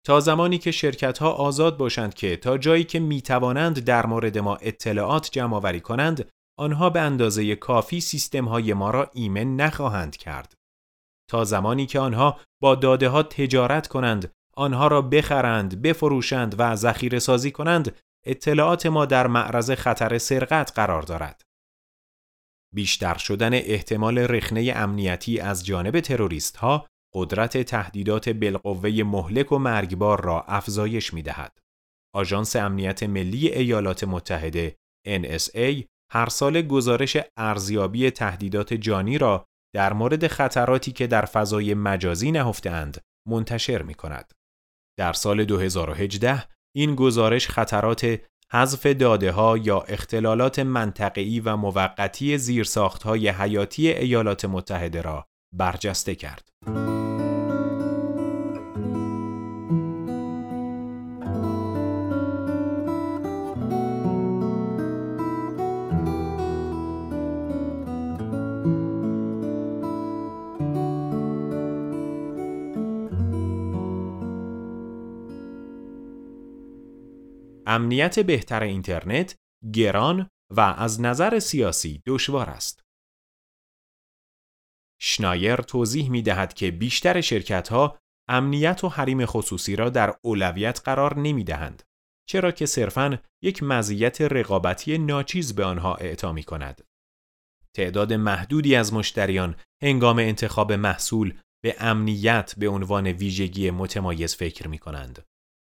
تا 0.07 0.21
زمانی 0.21 0.59
که 0.59 0.71
شرکت 0.71 1.19
ها 1.19 1.33
آزاد 1.33 1.77
باشند 1.77 2.15
که 2.15 2.37
تا 2.37 2.59
جایی 2.59 2.85
که 2.85 2.99
می 2.99 3.23
توانند 3.23 3.85
در 3.85 4.07
مورد 4.07 4.39
ما 4.39 4.57
اطلاعات 4.57 5.31
جمع 5.33 5.57
آوری 5.57 5.81
کنند 5.81 6.31
آنها 6.59 6.91
به 6.91 7.00
اندازه 7.00 7.57
کافی 7.57 8.00
سیستم 8.00 8.45
های 8.45 8.75
ما 8.75 8.91
را 8.91 9.11
ایمن 9.15 9.57
نخواهند 9.57 10.17
کرد. 10.17 10.55
تا 11.31 11.45
زمانی 11.45 11.87
که 11.87 12.00
آنها 12.00 12.41
با 12.62 12.75
داده 12.75 13.09
ها 13.09 13.23
تجارت 13.23 13.89
کنند، 13.89 14.33
آنها 14.61 14.87
را 14.87 15.02
بخرند، 15.02 15.83
بفروشند 15.83 16.55
و 16.59 16.76
ذخیره 16.76 17.19
سازی 17.19 17.50
کنند، 17.50 17.97
اطلاعات 18.26 18.87
ما 18.87 19.07
در 19.07 19.26
معرض 19.26 19.71
خطر 19.71 20.19
سرقت 20.19 20.73
قرار 20.75 21.02
دارد. 21.02 21.43
بیشتر 22.75 23.17
شدن 23.19 23.55
احتمال 23.55 24.19
رخنه 24.19 24.73
امنیتی 24.76 25.40
از 25.40 25.67
جانب 25.67 26.00
تروریست 26.00 26.57
ها 26.57 26.87
قدرت 27.14 27.62
تهدیدات 27.62 28.29
بالقوه 28.29 29.02
مهلک 29.05 29.52
و 29.52 29.59
مرگبار 29.59 30.25
را 30.25 30.43
افزایش 30.43 31.14
می 31.14 31.23
دهد. 31.23 31.59
آژانس 32.14 32.57
امنیت 32.57 33.02
ملی 33.02 33.49
ایالات 33.49 34.05
متحده 34.05 34.76
NSA 35.09 35.85
هر 36.12 36.29
سال 36.29 36.62
گزارش 36.62 37.17
ارزیابی 37.37 38.11
تهدیدات 38.11 38.75
جانی 38.75 39.19
را 39.19 39.45
در 39.75 39.93
مورد 39.93 40.26
خطراتی 40.26 40.93
که 40.93 41.07
در 41.07 41.25
فضای 41.25 41.75
مجازی 41.75 42.33
نهفتهاند 42.33 43.00
منتشر 43.29 43.83
می 43.83 43.95
کند. 43.95 44.33
در 45.00 45.12
سال 45.12 45.45
2018 45.45 46.45
این 46.76 46.95
گزارش 46.95 47.49
خطرات 47.49 48.21
حذف 48.52 48.87
داده 48.87 49.33
ها 49.33 49.59
یا 49.59 49.80
اختلالات 49.80 50.59
منطقه‌ای 50.59 51.40
و 51.40 51.57
موقتی 51.57 52.38
زیرساختهای 52.38 53.28
حیاتی 53.28 53.88
ایالات 53.88 54.45
متحده 54.45 55.02
را 55.02 55.26
برجسته 55.57 56.14
کرد. 56.14 56.49
امنیت 77.81 78.19
بهتر 78.19 78.63
اینترنت 78.63 79.37
گران 79.75 80.31
و 80.51 80.61
از 80.61 81.01
نظر 81.01 81.39
سیاسی 81.39 82.03
دشوار 82.07 82.51
است. 82.51 82.85
شنایر 85.01 85.57
توضیح 85.57 86.11
می 86.11 86.23
دهد 86.23 86.55
که 86.55 86.71
بیشتر 86.71 87.21
شرکت 87.21 87.69
ها 87.69 87.99
امنیت 88.29 88.85
و 88.85 88.89
حریم 88.89 89.27
خصوصی 89.27 89.77
را 89.77 89.91
در 89.91 90.15
اولویت 90.23 90.81
قرار 90.85 91.19
نمی 91.19 91.45
دهند 91.45 91.83
چرا 92.29 92.51
که 92.51 92.67
صرفاً 92.67 93.19
یک 93.43 93.63
مزیت 93.63 94.21
رقابتی 94.21 94.99
ناچیز 94.99 95.55
به 95.55 95.65
آنها 95.65 95.95
اعطا 95.95 96.33
می 96.33 96.43
کند. 96.43 96.85
تعداد 97.77 98.13
محدودی 98.13 98.77
از 98.77 98.95
مشتریان 98.95 99.57
هنگام 99.83 100.19
انتخاب 100.19 100.73
محصول 100.73 101.39
به 101.65 101.77
امنیت 101.79 102.55
به 102.59 102.69
عنوان 102.69 103.07
ویژگی 103.07 103.71
متمایز 103.71 104.37
فکر 104.37 104.69
می 104.69 104.79
کنند. 104.79 105.27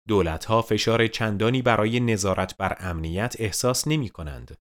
دولتها 0.07 0.61
فشار 0.61 1.07
چندانی 1.07 1.61
برای 1.61 1.99
نظارت 1.99 2.57
بر 2.57 2.75
امنیت 2.79 3.35
احساس 3.39 3.87
نمی 3.87 4.09
کنند. 4.09 4.57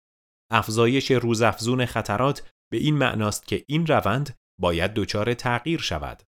افزایش 0.51 1.11
روزافزون 1.11 1.85
خطرات 1.85 2.51
به 2.71 2.77
این 2.77 2.97
معناست 2.97 3.47
که 3.47 3.63
این 3.67 3.87
روند 3.87 4.37
باید 4.59 4.93
دچار 4.93 5.33
تغییر 5.33 5.79
شود. 5.79 6.23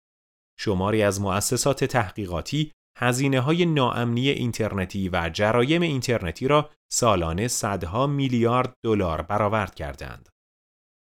شماری 0.58 1.02
از 1.02 1.20
مؤسسات 1.20 1.84
تحقیقاتی 1.84 2.72
هزینه 2.98 3.40
های 3.40 3.66
ناامنی 3.66 4.28
اینترنتی 4.28 5.08
و 5.08 5.30
جرایم 5.32 5.82
اینترنتی 5.82 6.48
را 6.48 6.70
سالانه 6.92 7.48
صدها 7.48 8.06
میلیارد 8.06 8.74
دلار 8.84 9.22
برآورد 9.22 9.74
کردند. 9.74 10.28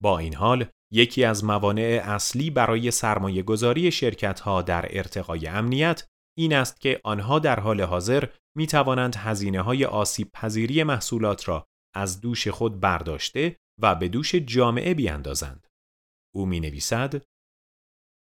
با 0.03 0.19
این 0.19 0.35
حال 0.35 0.65
یکی 0.93 1.23
از 1.23 1.43
موانع 1.43 2.01
اصلی 2.05 2.49
برای 2.49 2.91
سرمایه 2.91 3.43
گذاری 3.43 3.91
شرکت 3.91 4.39
ها 4.39 4.61
در 4.61 4.97
ارتقای 4.97 5.47
امنیت 5.47 6.07
این 6.37 6.53
است 6.53 6.81
که 6.81 7.01
آنها 7.03 7.39
در 7.39 7.59
حال 7.59 7.81
حاضر 7.81 8.29
می 8.57 8.67
توانند 8.67 9.15
هزینه 9.15 9.61
های 9.61 9.85
آسیب 9.85 10.31
پذیری 10.33 10.83
محصولات 10.83 11.47
را 11.47 11.65
از 11.95 12.21
دوش 12.21 12.47
خود 12.47 12.79
برداشته 12.79 13.57
و 13.81 13.95
به 13.95 14.07
دوش 14.07 14.35
جامعه 14.35 14.93
بیاندازند. 14.93 15.67
او 16.35 16.45
می 16.45 16.59
نویسد 16.59 17.23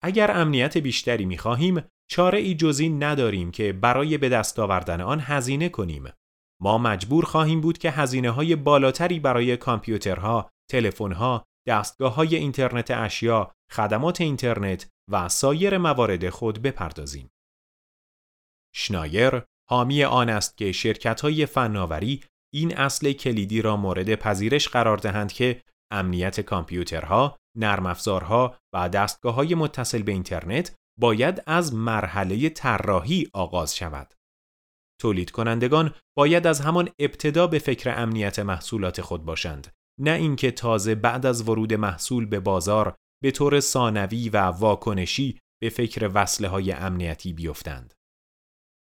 اگر 0.02 0.30
امنیت 0.30 0.78
بیشتری 0.78 1.24
می 1.24 1.38
خواهیم 1.38 1.82
چاره 2.10 2.38
ای 2.38 2.54
جزی 2.54 2.88
نداریم 2.88 3.50
که 3.50 3.72
برای 3.72 4.18
به 4.18 4.28
دست 4.28 4.58
آوردن 4.58 5.00
آن 5.00 5.20
هزینه 5.20 5.68
کنیم. 5.68 6.04
ما 6.62 6.78
مجبور 6.78 7.24
خواهیم 7.24 7.60
بود 7.60 7.78
که 7.78 7.90
هزینه 7.90 8.30
های 8.30 8.56
بالاتری 8.56 9.20
برای 9.20 9.56
کامپیوترها، 9.56 10.50
تلفن‌ها، 10.70 11.44
دستگاه 11.68 12.14
های 12.14 12.36
اینترنت 12.36 12.90
اشیا، 12.90 13.52
خدمات 13.72 14.20
اینترنت 14.20 14.88
و 15.10 15.28
سایر 15.28 15.78
موارد 15.78 16.28
خود 16.28 16.62
بپردازیم. 16.62 17.30
شنایر 18.76 19.42
حامی 19.70 20.04
آن 20.04 20.28
است 20.28 20.56
که 20.56 20.72
شرکت 20.72 21.20
های 21.20 21.46
فناوری 21.46 22.20
این 22.54 22.76
اصل 22.76 23.12
کلیدی 23.12 23.62
را 23.62 23.76
مورد 23.76 24.14
پذیرش 24.14 24.68
قرار 24.68 24.96
دهند 24.96 25.32
که 25.32 25.62
امنیت 25.92 26.40
کامپیوترها، 26.40 27.36
نرم 27.56 27.86
افزارها 27.86 28.58
و 28.74 28.88
دستگاه 28.88 29.34
های 29.34 29.54
متصل 29.54 30.02
به 30.02 30.12
اینترنت 30.12 30.74
باید 31.00 31.42
از 31.46 31.74
مرحله 31.74 32.48
طراحی 32.48 33.30
آغاز 33.32 33.76
شود. 33.76 34.14
تولید 35.00 35.30
کنندگان 35.30 35.94
باید 36.16 36.46
از 36.46 36.60
همان 36.60 36.88
ابتدا 36.98 37.46
به 37.46 37.58
فکر 37.58 38.02
امنیت 38.02 38.38
محصولات 38.38 39.00
خود 39.00 39.24
باشند 39.24 39.72
نه 40.00 40.10
اینکه 40.10 40.50
تازه 40.50 40.94
بعد 40.94 41.26
از 41.26 41.48
ورود 41.48 41.74
محصول 41.74 42.26
به 42.26 42.40
بازار 42.40 42.94
به 43.22 43.30
طور 43.30 43.60
ثانوی 43.60 44.28
و 44.28 44.36
واکنشی 44.36 45.38
به 45.62 45.68
فکر 45.68 46.10
وصله 46.14 46.48
های 46.48 46.72
امنیتی 46.72 47.32
بیفتند. 47.32 47.95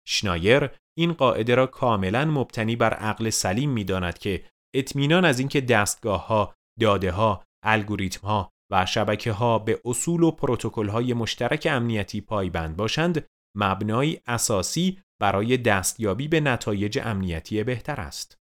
شنایر 0.08 0.70
این 0.98 1.12
قاعده 1.12 1.54
را 1.54 1.66
کاملا 1.66 2.24
مبتنی 2.24 2.76
بر 2.76 2.94
عقل 2.94 3.30
سلیم 3.30 3.70
می 3.70 3.84
داند 3.84 4.18
که 4.18 4.44
اطمینان 4.74 5.24
از 5.24 5.38
اینکه 5.38 5.60
دستگاه 5.60 6.26
ها، 6.26 6.54
داده 6.80 7.10
ها، 7.10 7.44
الگوریتم 7.64 8.26
ها 8.26 8.50
و 8.72 8.86
شبکه 8.86 9.32
ها 9.32 9.58
به 9.58 9.80
اصول 9.84 10.22
و 10.22 10.30
پروتکل 10.30 10.88
های 10.88 11.14
مشترک 11.14 11.68
امنیتی 11.70 12.20
پایبند 12.20 12.76
باشند 12.76 13.26
مبنای 13.56 14.20
اساسی 14.26 15.02
برای 15.20 15.56
دستیابی 15.56 16.28
به 16.28 16.40
نتایج 16.40 16.98
امنیتی 17.02 17.64
بهتر 17.64 18.00
است. 18.00 18.36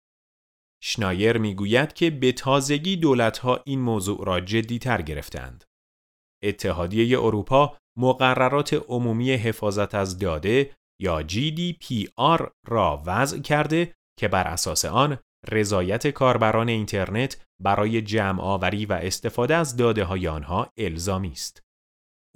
شنایر 0.83 1.39
می‌گوید 1.39 1.93
که 1.93 2.11
به 2.11 2.33
تازگی 2.33 2.97
دولتها 2.97 3.61
این 3.65 3.81
موضوع 3.81 4.25
را 4.27 4.41
جدیتر 4.41 5.03
گرفتند. 5.03 5.65
اتحادیه 6.43 7.19
اروپا 7.19 7.77
مقررات 7.99 8.75
عمومی 8.89 9.33
حفاظت 9.33 9.95
از 9.95 10.19
داده 10.19 10.71
یا 11.01 11.23
GDPR 11.23 12.51
را 12.67 13.03
وضع 13.07 13.39
کرده 13.39 13.95
که 14.19 14.29
بر 14.29 14.49
اساس 14.49 14.85
آن 14.85 15.19
رضایت 15.51 16.07
کاربران 16.07 16.69
اینترنت 16.69 17.47
برای 17.63 18.03
جمع 18.03 18.43
آوری 18.43 18.87
و 18.87 18.93
استفاده 18.93 19.55
از 19.57 19.77
داده 19.77 20.05
های 20.05 20.29
آنها 20.29 20.73
الزامی 20.77 21.33
است. 21.33 21.63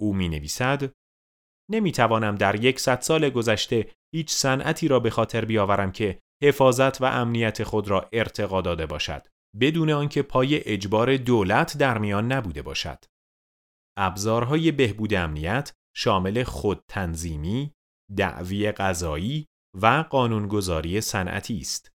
او 0.01 0.13
می 0.13 0.29
نویسد 0.29 0.91
نمی 1.71 1.91
توانم 1.91 2.35
در 2.35 2.63
یک 2.63 2.79
صد 2.79 3.01
سال 3.01 3.29
گذشته 3.29 3.91
هیچ 4.15 4.31
صنعتی 4.31 4.87
را 4.87 4.99
به 4.99 5.09
خاطر 5.09 5.45
بیاورم 5.45 5.91
که 5.91 6.19
حفاظت 6.43 7.01
و 7.01 7.05
امنیت 7.05 7.63
خود 7.63 7.87
را 7.87 8.09
ارتقا 8.13 8.61
داده 8.61 8.85
باشد 8.85 9.27
بدون 9.59 9.89
آنکه 9.89 10.21
پای 10.21 10.73
اجبار 10.73 11.17
دولت 11.17 11.77
در 11.77 11.97
میان 11.97 12.31
نبوده 12.31 12.61
باشد. 12.61 13.05
ابزارهای 13.97 14.71
بهبود 14.71 15.13
امنیت 15.13 15.73
شامل 15.95 16.43
خود 16.43 16.83
تنظیمی، 16.87 17.73
دعوی 18.17 18.71
قضایی 18.71 19.45
و 19.81 20.05
قانونگذاری 20.09 21.01
صنعتی 21.01 21.57
است. 21.57 21.91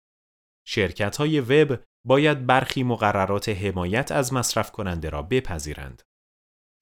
شرکت 0.68 1.18
های 1.18 1.40
وب 1.40 1.84
باید 2.06 2.46
برخی 2.46 2.84
مقررات 2.84 3.50
حمایت 3.50 4.12
از 4.12 4.34
مصرف 4.34 4.72
کننده 4.72 5.10
را 5.10 5.22
بپذیرند. 5.22 6.02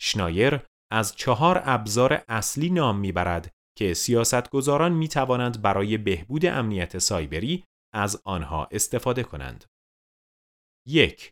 شنایر 0.02 0.60
از 0.92 1.16
چهار 1.16 1.62
ابزار 1.66 2.24
اصلی 2.28 2.70
نام 2.70 3.00
می‌برد 3.00 3.52
که 3.78 3.94
سیاستگزاران 3.94 4.92
می 4.92 5.08
توانند 5.08 5.62
برای 5.62 5.98
بهبود 5.98 6.46
امنیت 6.46 6.98
سایبری 6.98 7.64
از 7.94 8.22
آنها 8.26 8.68
استفاده 8.72 9.24
کنند. 9.24 9.66
یک 10.88 11.32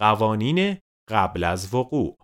قوانین 0.00 0.78
قبل 1.10 1.44
از 1.44 1.74
وقوع 1.74 2.21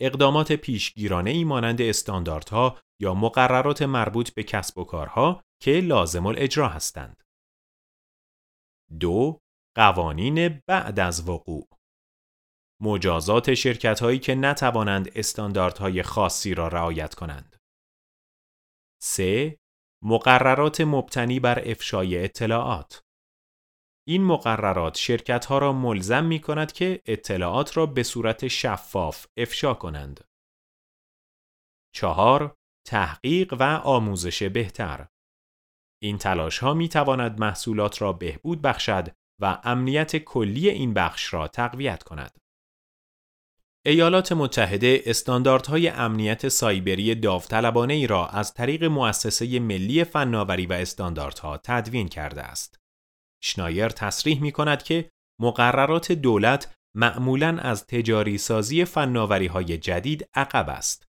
اقدامات 0.00 0.52
پیشگیرانه 0.52 1.30
ای 1.30 1.44
مانند 1.44 1.82
استانداردها 1.82 2.78
یا 3.00 3.14
مقررات 3.14 3.82
مربوط 3.82 4.30
به 4.30 4.42
کسب 4.42 4.78
و 4.78 4.84
کارها 4.84 5.42
که 5.62 5.70
لازم 5.70 6.26
الاجرا 6.26 6.68
هستند. 6.68 7.22
دو 9.00 9.38
قوانین 9.76 10.62
بعد 10.66 11.00
از 11.00 11.28
وقوع 11.28 11.68
مجازات 12.82 13.54
شرکت 13.54 14.00
هایی 14.00 14.18
که 14.18 14.34
نتوانند 14.34 15.18
استانداردهای 15.18 16.02
خاصی 16.02 16.54
را 16.54 16.68
رعایت 16.68 17.14
کنند. 17.14 17.56
3. 19.02 19.58
مقررات 20.04 20.80
مبتنی 20.80 21.40
بر 21.40 21.70
افشای 21.70 22.24
اطلاعات 22.24 23.02
این 24.08 24.24
مقررات 24.24 24.96
شرکت 24.96 25.44
ها 25.44 25.58
را 25.58 25.72
ملزم 25.72 26.24
می 26.24 26.40
کند 26.40 26.72
که 26.72 27.02
اطلاعات 27.06 27.76
را 27.76 27.86
به 27.86 28.02
صورت 28.02 28.48
شفاف 28.48 29.26
افشا 29.36 29.74
کنند. 29.74 30.24
4. 31.94 32.54
تحقیق 32.86 33.54
و 33.60 33.62
آموزش 33.62 34.42
بهتر 34.42 35.06
این 36.02 36.18
تلاش 36.18 36.58
ها 36.58 36.74
می 36.74 36.88
تواند 36.88 37.40
محصولات 37.40 38.02
را 38.02 38.12
بهبود 38.12 38.62
بخشد 38.62 39.08
و 39.40 39.60
امنیت 39.64 40.16
کلی 40.16 40.68
این 40.68 40.94
بخش 40.94 41.34
را 41.34 41.48
تقویت 41.48 42.02
کند. 42.02 42.38
ایالات 43.86 44.32
متحده 44.32 45.02
استانداردهای 45.06 45.88
امنیت 45.88 46.48
سایبری 46.48 47.14
داوطلبانه 47.14 47.94
ای 47.94 48.06
را 48.06 48.26
از 48.26 48.54
طریق 48.54 48.84
مؤسسه 48.84 49.60
ملی 49.60 50.04
فناوری 50.04 50.66
و 50.66 50.72
استانداردها 50.72 51.60
تدوین 51.64 52.08
کرده 52.08 52.42
است. 52.42 52.77
شنایر 53.42 53.88
تصریح 53.88 54.42
می 54.42 54.52
کند 54.52 54.82
که 54.82 55.10
مقررات 55.40 56.12
دولت 56.12 56.74
معمولاً 56.96 57.58
از 57.58 57.86
تجاری 57.86 58.38
سازی 58.38 58.84
فناوری 58.84 59.46
های 59.46 59.78
جدید 59.78 60.28
عقب 60.34 60.68
است. 60.68 61.06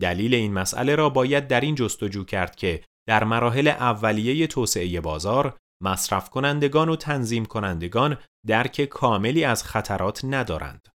دلیل 0.00 0.34
این 0.34 0.52
مسئله 0.52 0.94
را 0.94 1.10
باید 1.10 1.48
در 1.48 1.60
این 1.60 1.74
جستجو 1.74 2.24
کرد 2.24 2.56
که 2.56 2.84
در 3.08 3.24
مراحل 3.24 3.68
اولیه 3.68 4.46
توسعه 4.46 5.00
بازار 5.00 5.56
مصرف 5.82 6.30
کنندگان 6.30 6.88
و 6.88 6.96
تنظیم 6.96 7.44
کنندگان 7.44 8.18
درک 8.46 8.84
کاملی 8.84 9.44
از 9.44 9.64
خطرات 9.64 10.20
ندارند. 10.24 10.88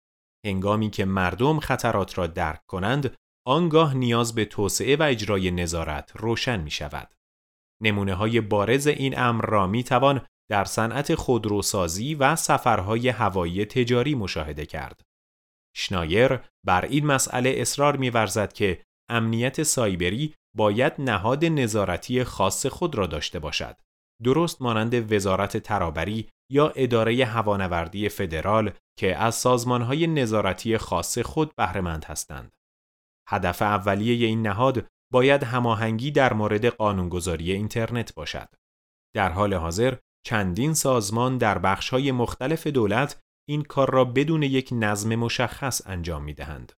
هنگامی 0.45 0.89
که 0.89 1.05
مردم 1.05 1.59
خطرات 1.59 2.17
را 2.17 2.27
درک 2.27 2.61
کنند، 2.67 3.15
آنگاه 3.47 3.93
نیاز 3.93 4.35
به 4.35 4.45
توسعه 4.45 4.95
و 4.95 5.03
اجرای 5.03 5.51
نظارت 5.51 6.11
روشن 6.15 6.59
می 6.59 6.71
شود. 6.71 7.13
نمونه 7.83 8.13
های 8.13 8.41
بارز 8.41 8.87
این 8.87 9.19
امر 9.19 9.45
را 9.45 9.67
می 9.67 9.83
توان 9.83 10.25
در 10.49 10.65
صنعت 10.65 11.15
خودروسازی 11.15 12.15
و 12.15 12.35
سفرهای 12.35 13.09
هوایی 13.09 13.65
تجاری 13.65 14.15
مشاهده 14.15 14.65
کرد. 14.65 15.01
شنایر 15.75 16.39
بر 16.65 16.85
این 16.85 17.05
مسئله 17.05 17.53
اصرار 17.57 17.97
می‌ورزد 17.97 18.53
که 18.53 18.83
امنیت 19.09 19.63
سایبری 19.63 20.33
باید 20.55 20.93
نهاد 20.99 21.45
نظارتی 21.45 22.23
خاص 22.23 22.65
خود 22.65 22.95
را 22.95 23.07
داشته 23.07 23.39
باشد. 23.39 23.77
درست 24.23 24.61
مانند 24.61 25.13
وزارت 25.13 25.57
ترابری 25.57 26.29
یا 26.51 26.69
اداره 26.69 27.25
هوانوردی 27.25 28.09
فدرال 28.09 28.71
که 28.99 29.15
از 29.15 29.35
سازمانهای 29.35 30.07
نظارتی 30.07 30.77
خاص 30.77 31.17
خود 31.19 31.55
بهرهمند 31.55 32.05
هستند. 32.05 32.55
هدف 33.29 33.61
اولیه 33.61 34.27
این 34.27 34.41
نهاد 34.41 34.85
باید 35.13 35.43
هماهنگی 35.43 36.11
در 36.11 36.33
مورد 36.33 36.65
قانونگذاری 36.65 37.51
اینترنت 37.51 38.13
باشد. 38.13 38.49
در 39.15 39.29
حال 39.29 39.53
حاضر 39.53 39.95
چندین 40.25 40.73
سازمان 40.73 41.37
در 41.37 41.57
بخشهای 41.57 42.11
مختلف 42.11 42.67
دولت 42.67 43.19
این 43.49 43.61
کار 43.61 43.91
را 43.91 44.05
بدون 44.05 44.43
یک 44.43 44.69
نظم 44.71 45.15
مشخص 45.15 45.81
انجام 45.85 46.23
می 46.23 46.33
دهند. 46.33 46.73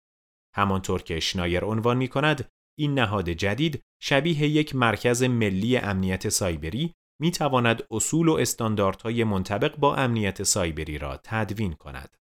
همانطور 0.54 1.02
که 1.02 1.20
شنایر 1.20 1.64
عنوان 1.64 1.96
می 1.96 2.08
کند، 2.08 2.48
این 2.78 2.94
نهاد 2.94 3.30
جدید 3.30 3.82
شبیه 4.02 4.42
یک 4.42 4.74
مرکز 4.74 5.22
ملی 5.22 5.76
امنیت 5.76 6.28
سایبری 6.28 6.94
می 7.20 7.30
تواند 7.30 7.82
اصول 7.90 8.28
و 8.28 8.32
استانداردهای 8.32 9.24
منطبق 9.24 9.76
با 9.76 9.96
امنیت 9.96 10.42
سایبری 10.42 10.98
را 10.98 11.20
تدوین 11.22 11.72
کند. 11.72 12.16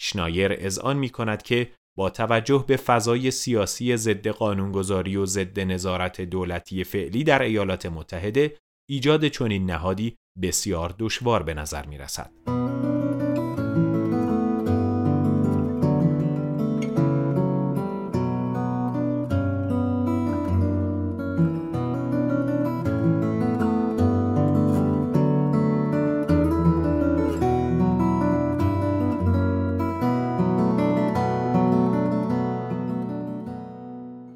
شنایر 0.00 0.52
اذعان 0.58 0.96
می 0.96 1.10
کند 1.10 1.42
که 1.42 1.72
با 1.96 2.10
توجه 2.10 2.64
به 2.68 2.76
فضای 2.76 3.30
سیاسی 3.30 3.96
ضد 3.96 4.28
قانونگذاری 4.28 5.16
و 5.16 5.26
ضد 5.26 5.60
نظارت 5.60 6.20
دولتی 6.20 6.84
فعلی 6.84 7.24
در 7.24 7.42
ایالات 7.42 7.86
متحده 7.86 8.58
ایجاد 8.88 9.28
چنین 9.28 9.66
نهادی 9.66 10.16
بسیار 10.42 10.94
دشوار 10.98 11.42
به 11.42 11.54
نظر 11.54 11.86
می 11.86 11.98
رسد. 11.98 12.30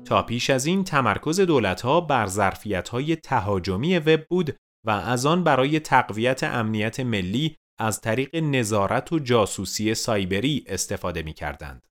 تا 0.04 0.22
پیش 0.22 0.50
از 0.50 0.66
این 0.66 0.84
تمرکز 0.84 1.40
دولتها 1.40 2.00
بر 2.00 2.26
ظرفیت‌های 2.26 3.16
تهاجمی 3.16 3.98
وب 3.98 4.20
بود 4.30 4.56
و 4.86 4.90
از 4.90 5.26
آن 5.26 5.44
برای 5.44 5.80
تقویت 5.80 6.44
امنیت 6.44 7.00
ملی 7.00 7.56
از 7.80 8.00
طریق 8.00 8.36
نظارت 8.36 9.12
و 9.12 9.18
جاسوسی 9.18 9.94
سایبری 9.94 10.64
استفاده 10.66 11.22
می 11.22 11.32
کردند. 11.32 11.86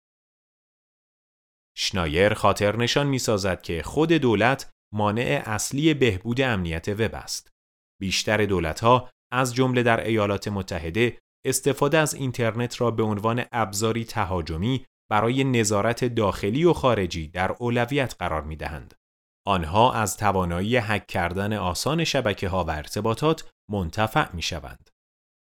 شنایر 1.77 2.33
خاطر 2.33 2.75
نشان 2.75 3.07
می 3.07 3.19
سازد 3.19 3.61
که 3.61 3.83
خود 3.83 4.11
دولت 4.11 4.69
مانع 4.93 5.43
اصلی 5.45 5.93
بهبود 5.93 6.41
امنیت 6.41 6.87
وب 6.87 7.15
است. 7.15 7.51
بیشتر 8.01 8.45
دولتها 8.45 9.09
از 9.31 9.55
جمله 9.55 9.83
در 9.83 10.05
ایالات 10.05 10.47
متحده 10.47 11.19
استفاده 11.45 11.97
از 11.97 12.13
اینترنت 12.13 12.81
را 12.81 12.91
به 12.91 13.03
عنوان 13.03 13.45
ابزاری 13.51 14.05
تهاجمی 14.05 14.85
برای 15.11 15.43
نظارت 15.43 16.05
داخلی 16.05 16.63
و 16.63 16.73
خارجی 16.73 17.27
در 17.27 17.51
اولویت 17.51 18.15
قرار 18.19 18.41
می 18.41 18.55
دهند. 18.55 18.93
آنها 19.45 19.93
از 19.93 20.17
توانایی 20.17 20.77
حک 20.77 21.07
کردن 21.07 21.53
آسان 21.53 22.03
شبکه 22.03 22.49
ها 22.49 22.63
و 22.63 22.69
ارتباطات 22.69 23.49
منتفع 23.71 24.35
می 24.35 24.41
شوند. 24.41 24.89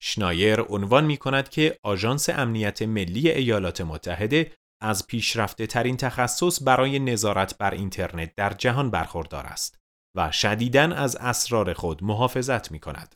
شنایر 0.02 0.60
عنوان 0.60 1.04
می 1.04 1.16
کند 1.16 1.48
که 1.48 1.78
آژانس 1.82 2.28
امنیت 2.28 2.82
ملی 2.82 3.30
ایالات 3.30 3.80
متحده 3.80 4.52
از 4.82 5.06
پیشرفته 5.06 5.66
ترین 5.66 5.96
تخصص 5.96 6.62
برای 6.62 6.98
نظارت 6.98 7.58
بر 7.58 7.70
اینترنت 7.70 8.34
در 8.34 8.52
جهان 8.52 8.90
برخوردار 8.90 9.46
است 9.46 9.78
و 10.16 10.32
شدیداً 10.32 10.82
از 10.82 11.16
اسرار 11.16 11.72
خود 11.72 12.04
محافظت 12.04 12.72
می 12.72 12.80
کند. 12.80 13.14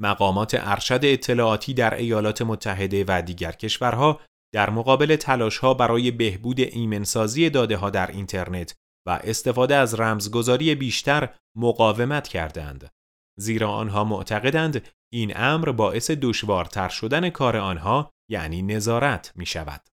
مقامات 0.00 0.56
ارشد 0.58 1.00
اطلاعاتی 1.02 1.74
در 1.74 1.94
ایالات 1.94 2.42
متحده 2.42 3.04
و 3.08 3.22
دیگر 3.22 3.52
کشورها 3.52 4.20
در 4.54 4.70
مقابل 4.70 5.16
تلاشها 5.16 5.74
برای 5.74 6.10
بهبود 6.10 6.60
ایمنسازی 6.60 7.50
داده 7.50 7.76
ها 7.76 7.90
در 7.90 8.10
اینترنت 8.10 8.74
و 9.06 9.10
استفاده 9.10 9.74
از 9.74 10.00
رمزگذاری 10.00 10.74
بیشتر 10.74 11.34
مقاومت 11.56 12.28
کردند. 12.28 12.90
زیرا 13.38 13.70
آنها 13.70 14.04
معتقدند 14.04 14.88
این 15.12 15.32
امر 15.36 15.72
باعث 15.72 16.10
دشوارتر 16.10 16.88
شدن 16.88 17.30
کار 17.30 17.56
آنها 17.56 18.10
یعنی 18.30 18.62
نظارت 18.62 19.32
می 19.36 19.46
شود. 19.46 19.88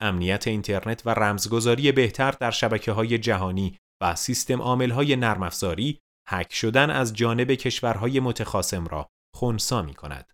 امنیت 0.00 0.46
اینترنت 0.46 1.06
و 1.06 1.10
رمزگذاری 1.10 1.92
بهتر 1.92 2.30
در 2.30 2.50
شبکه 2.50 2.92
های 2.92 3.18
جهانی 3.18 3.78
و 4.02 4.14
سیستم 4.14 4.62
عامل 4.62 4.90
های 4.90 5.16
نرم 5.16 5.42
افزاری 5.42 5.98
هک 6.28 6.54
شدن 6.54 6.90
از 6.90 7.14
جانب 7.14 7.50
کشورهای 7.50 8.20
متخاصم 8.20 8.86
را 8.86 9.08
خونسا 9.34 9.82
می 9.82 9.94
کند. 9.94 10.32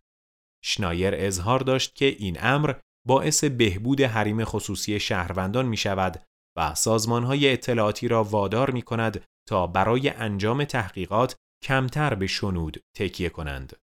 شنایر 0.65 1.15
اظهار 1.17 1.61
داشت 1.61 1.95
که 1.95 2.05
این 2.05 2.37
امر 2.41 2.75
باعث 3.07 3.45
بهبود 3.45 4.01
حریم 4.01 4.45
خصوصی 4.45 5.01
شهروندان 5.01 5.67
می 5.67 5.77
شود 5.77 6.23
و 6.57 6.75
های 7.09 7.53
اطلاعاتی 7.53 8.09
را 8.09 8.25
وادار 8.25 8.71
می 8.71 8.83
کند 8.83 9.25
تا 9.49 9.67
برای 9.67 10.09
انجام 10.09 10.65
تحقیقات 10.65 11.37
کمتر 11.65 12.15
به 12.15 12.27
شنود 12.27 12.81
تکیه 12.97 13.29
کنند. 13.29 13.77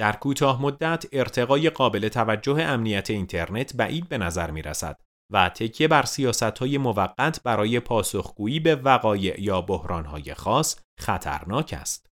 در 0.00 0.12
کوتاه 0.12 0.62
مدت 0.62 1.04
ارتقای 1.12 1.70
قابل 1.70 2.08
توجه 2.08 2.62
امنیت 2.62 3.10
اینترنت 3.10 3.76
بعید 3.76 4.08
به 4.08 4.18
نظر 4.18 4.50
می 4.50 4.62
رسد 4.62 5.00
و 5.32 5.48
تکیه 5.48 5.88
بر 5.88 6.04
سیاست 6.04 6.42
های 6.42 6.78
موقت 6.78 7.42
برای 7.42 7.80
پاسخگویی 7.80 8.60
به 8.60 8.74
وقایع 8.74 9.40
یا 9.40 9.60
بحران 9.60 10.22
خاص 10.34 10.80
خطرناک 11.00 11.74
است. 11.80 12.06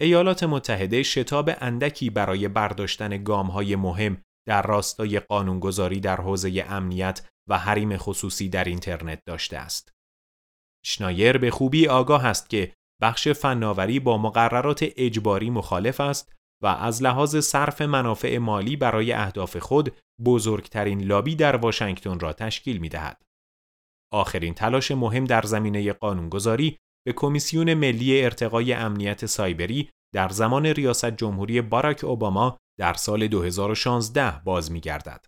ایالات 0.00 0.42
متحده 0.42 1.02
شتاب 1.02 1.50
اندکی 1.60 2.10
برای 2.10 2.48
برداشتن 2.48 3.26
های 3.26 3.76
مهم 3.76 4.22
در 4.46 4.62
راستای 4.62 5.20
قانونگذاری 5.20 6.00
در 6.00 6.20
حوزه 6.20 6.64
امنیت 6.68 7.28
و 7.48 7.58
حریم 7.58 7.96
خصوصی 7.96 8.48
در 8.48 8.64
اینترنت 8.64 9.22
داشته 9.26 9.58
است. 9.58 9.92
شنایر 10.84 11.38
به 11.38 11.50
خوبی 11.50 11.88
آگاه 11.88 12.26
است 12.26 12.50
که 12.50 12.74
بخش 13.02 13.28
فناوری 13.28 14.00
با 14.00 14.18
مقررات 14.18 14.84
اجباری 14.96 15.50
مخالف 15.50 16.00
است 16.00 16.32
و 16.62 16.66
از 16.66 17.02
لحاظ 17.02 17.36
صرف 17.36 17.82
منافع 17.82 18.38
مالی 18.38 18.76
برای 18.76 19.12
اهداف 19.12 19.56
خود 19.56 19.96
بزرگترین 20.24 21.02
لابی 21.02 21.36
در 21.36 21.56
واشنگتن 21.56 22.18
را 22.18 22.32
تشکیل 22.32 22.78
می 22.78 22.88
دهد. 22.88 23.22
آخرین 24.12 24.54
تلاش 24.54 24.90
مهم 24.90 25.24
در 25.24 25.42
زمینه 25.42 25.92
قانونگذاری 25.92 26.76
به 27.06 27.12
کمیسیون 27.12 27.74
ملی 27.74 28.24
ارتقای 28.24 28.72
امنیت 28.72 29.26
سایبری 29.26 29.90
در 30.14 30.28
زمان 30.28 30.66
ریاست 30.66 31.10
جمهوری 31.10 31.60
باراک 31.60 32.04
اوباما 32.04 32.58
در 32.78 32.94
سال 32.94 33.28
2016 33.28 34.42
باز 34.44 34.72
می 34.72 34.80
گردد. 34.80 35.26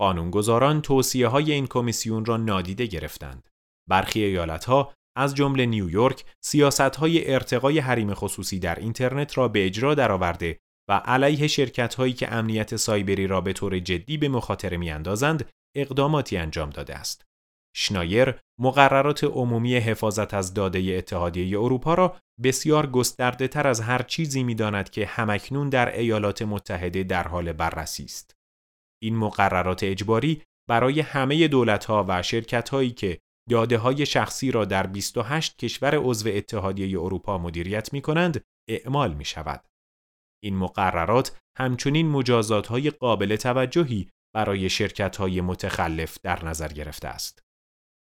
قانونگذاران 0.00 0.82
توصیه 0.82 1.28
های 1.28 1.52
این 1.52 1.66
کمیسیون 1.66 2.24
را 2.24 2.36
نادیده 2.36 2.86
گرفتند. 2.86 3.48
برخی 3.88 4.24
ایالتها 4.24 4.92
از 5.16 5.34
جمله 5.34 5.66
نیویورک 5.66 6.24
سیاست 6.44 6.80
های 6.80 7.32
ارتقای 7.32 7.78
حریم 7.78 8.14
خصوصی 8.14 8.58
در 8.58 8.74
اینترنت 8.74 9.38
را 9.38 9.48
به 9.48 9.66
اجرا 9.66 9.94
درآورده 9.94 10.58
و 10.88 10.92
علیه 10.92 11.46
شرکت 11.46 11.94
هایی 11.94 12.12
که 12.12 12.32
امنیت 12.32 12.76
سایبری 12.76 13.26
را 13.26 13.40
به 13.40 13.52
طور 13.52 13.78
جدی 13.78 14.16
به 14.16 14.28
مخاطره 14.28 14.76
میاندازند 14.76 15.50
اقداماتی 15.76 16.36
انجام 16.36 16.70
داده 16.70 16.94
است. 16.94 17.24
شنایر 17.76 18.38
مقررات 18.60 19.24
عمومی 19.24 19.76
حفاظت 19.76 20.34
از 20.34 20.54
داده 20.54 20.94
اتحادیه 20.98 21.60
اروپا 21.60 21.94
را 21.94 22.16
بسیار 22.42 22.86
گسترده 22.86 23.48
تر 23.48 23.66
از 23.66 23.80
هر 23.80 24.02
چیزی 24.02 24.42
می 24.42 24.54
داند 24.54 24.90
که 24.90 25.06
همکنون 25.06 25.68
در 25.68 25.98
ایالات 25.98 26.42
متحده 26.42 27.02
در 27.02 27.28
حال 27.28 27.52
بررسی 27.52 28.04
است. 28.04 28.36
این 29.02 29.16
مقررات 29.16 29.82
اجباری 29.82 30.42
برای 30.68 31.00
همه 31.00 31.48
دولتها 31.48 32.04
و 32.08 32.22
شرکت 32.22 32.68
هایی 32.68 32.90
که 32.90 33.18
داده 33.50 33.78
های 33.78 34.06
شخصی 34.06 34.50
را 34.50 34.64
در 34.64 34.86
28 34.86 35.58
کشور 35.58 35.94
عضو 35.94 36.28
اتحادیه 36.32 37.00
اروپا 37.00 37.38
مدیریت 37.38 37.92
می 37.92 38.00
کنند 38.00 38.44
اعمال 38.68 39.14
می 39.14 39.24
شود. 39.24 39.64
این 40.44 40.56
مقررات 40.56 41.38
همچنین 41.58 42.08
مجازات 42.08 42.66
های 42.66 42.90
قابل 42.90 43.36
توجهی 43.36 44.08
برای 44.34 44.70
شرکت 44.70 45.16
های 45.16 45.40
متخلف 45.40 46.18
در 46.22 46.44
نظر 46.44 46.68
گرفته 46.68 47.08
است. 47.08 47.43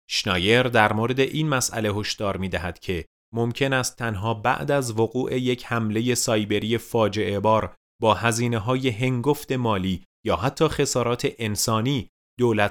شنایر 0.09 0.63
در 0.63 0.93
مورد 0.93 1.19
این 1.19 1.49
مسئله 1.49 1.93
هشدار 1.93 2.37
می 2.37 2.49
دهد 2.49 2.79
که 2.79 3.05
ممکن 3.33 3.73
است 3.73 3.97
تنها 3.97 4.33
بعد 4.33 4.71
از 4.71 4.99
وقوع 4.99 5.37
یک 5.37 5.65
حمله 5.65 6.15
سایبری 6.15 6.77
فاجعه 6.77 7.39
بار 7.39 7.75
با 8.01 8.13
هزینه 8.13 8.57
های 8.57 8.89
هنگفت 8.89 9.51
مالی 9.51 10.03
یا 10.25 10.35
حتی 10.35 10.67
خسارات 10.67 11.27
انسانی 11.37 12.09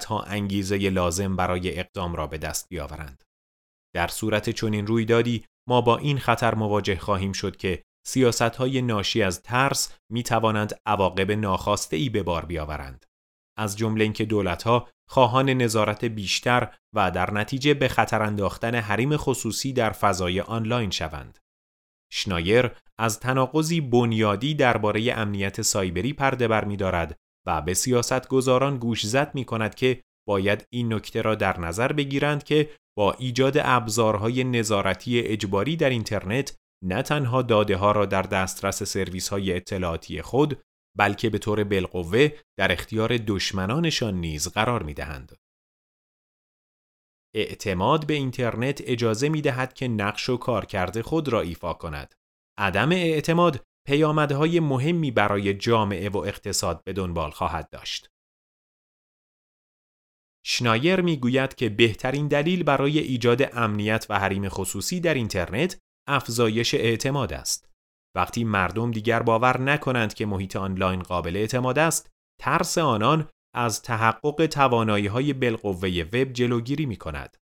ها 0.08 0.22
انگیزه 0.22 0.76
لازم 0.76 1.36
برای 1.36 1.78
اقدام 1.78 2.14
را 2.14 2.26
به 2.26 2.38
دست 2.38 2.68
بیاورند. 2.68 3.24
در 3.94 4.08
صورت 4.08 4.50
چنین 4.50 4.86
رویدادی 4.86 5.44
ما 5.68 5.80
با 5.80 5.96
این 5.96 6.18
خطر 6.18 6.54
مواجه 6.54 6.96
خواهیم 6.96 7.32
شد 7.32 7.56
که 7.56 7.82
سیاست 8.06 8.42
های 8.42 8.82
ناشی 8.82 9.22
از 9.22 9.42
ترس 9.42 9.98
می 10.12 10.22
توانند 10.22 10.80
عواقب 10.86 11.30
ناخواسته 11.30 11.96
ای 11.96 12.08
به 12.08 12.22
بار 12.22 12.44
بیاورند. 12.44 13.06
از 13.58 13.76
جمله 13.76 14.04
اینکه 14.04 14.24
دولتها 14.24 14.88
خواهان 15.08 15.50
نظارت 15.50 16.04
بیشتر 16.04 16.74
و 16.94 17.10
در 17.10 17.30
نتیجه 17.30 17.74
به 17.74 17.88
خطر 17.88 18.22
انداختن 18.22 18.74
حریم 18.74 19.16
خصوصی 19.16 19.72
در 19.72 19.90
فضای 19.90 20.40
آنلاین 20.40 20.90
شوند. 20.90 21.38
شنایر 22.12 22.70
از 22.98 23.20
تناقضی 23.20 23.80
بنیادی 23.80 24.54
درباره 24.54 25.12
امنیت 25.12 25.62
سایبری 25.62 26.12
پرده 26.12 26.48
برمیدارد 26.48 27.16
و 27.46 27.60
به 27.62 27.74
سیاست 27.74 28.28
گذاران 28.28 28.78
گوش 28.78 29.06
زد 29.06 29.34
می 29.34 29.44
کند 29.44 29.74
که 29.74 30.02
باید 30.28 30.66
این 30.70 30.94
نکته 30.94 31.22
را 31.22 31.34
در 31.34 31.60
نظر 31.60 31.92
بگیرند 31.92 32.44
که 32.44 32.70
با 32.98 33.12
ایجاد 33.12 33.56
ابزارهای 33.58 34.44
نظارتی 34.44 35.20
اجباری 35.20 35.76
در 35.76 35.90
اینترنت 35.90 36.56
نه 36.84 37.02
تنها 37.02 37.42
داده 37.42 37.76
ها 37.76 37.92
را 37.92 38.06
در 38.06 38.22
دسترس 38.22 38.82
سرویس 38.82 39.28
های 39.28 39.52
اطلاعاتی 39.56 40.22
خود 40.22 40.62
بلکه 40.96 41.30
به 41.30 41.38
طور 41.38 41.64
بالقوه 41.64 42.28
در 42.58 42.72
اختیار 42.72 43.16
دشمنانشان 43.16 44.14
نیز 44.14 44.48
قرار 44.48 44.82
می 44.82 44.94
دهند. 44.94 45.36
اعتماد 47.34 48.06
به 48.06 48.14
اینترنت 48.14 48.80
اجازه 48.84 49.28
می 49.28 49.42
دهد 49.42 49.74
که 49.74 49.88
نقش 49.88 50.28
و 50.28 50.36
کارکرد 50.36 51.00
خود 51.00 51.28
را 51.28 51.40
ایفا 51.40 51.74
کند. 51.74 52.14
عدم 52.58 52.92
اعتماد 52.92 53.64
پیامدهای 53.86 54.60
مهمی 54.60 55.10
برای 55.10 55.54
جامعه 55.54 56.08
و 56.08 56.16
اقتصاد 56.16 56.84
به 56.84 56.92
دنبال 56.92 57.30
خواهد 57.30 57.70
داشت. 57.70 58.10
شنایر 60.44 61.00
می‌گوید 61.00 61.54
که 61.54 61.68
بهترین 61.68 62.28
دلیل 62.28 62.62
برای 62.62 62.98
ایجاد 62.98 63.56
امنیت 63.56 64.06
و 64.08 64.18
حریم 64.18 64.48
خصوصی 64.48 65.00
در 65.00 65.14
اینترنت 65.14 65.78
افزایش 66.08 66.74
اعتماد 66.74 67.32
است. 67.32 67.75
وقتی 68.16 68.44
مردم 68.44 68.90
دیگر 68.90 69.22
باور 69.22 69.60
نکنند 69.60 70.14
که 70.14 70.26
محیط 70.26 70.56
آنلاین 70.56 71.02
قابل 71.02 71.36
اعتماد 71.36 71.78
است، 71.78 72.10
ترس 72.40 72.78
آنان 72.78 73.28
از 73.54 73.82
تحقق 73.82 74.46
توانایی 74.46 75.06
های 75.06 75.32
بالقوه 75.32 76.04
وب 76.12 76.32
جلوگیری 76.32 76.86
می 76.86 76.96
کند. 76.96 77.36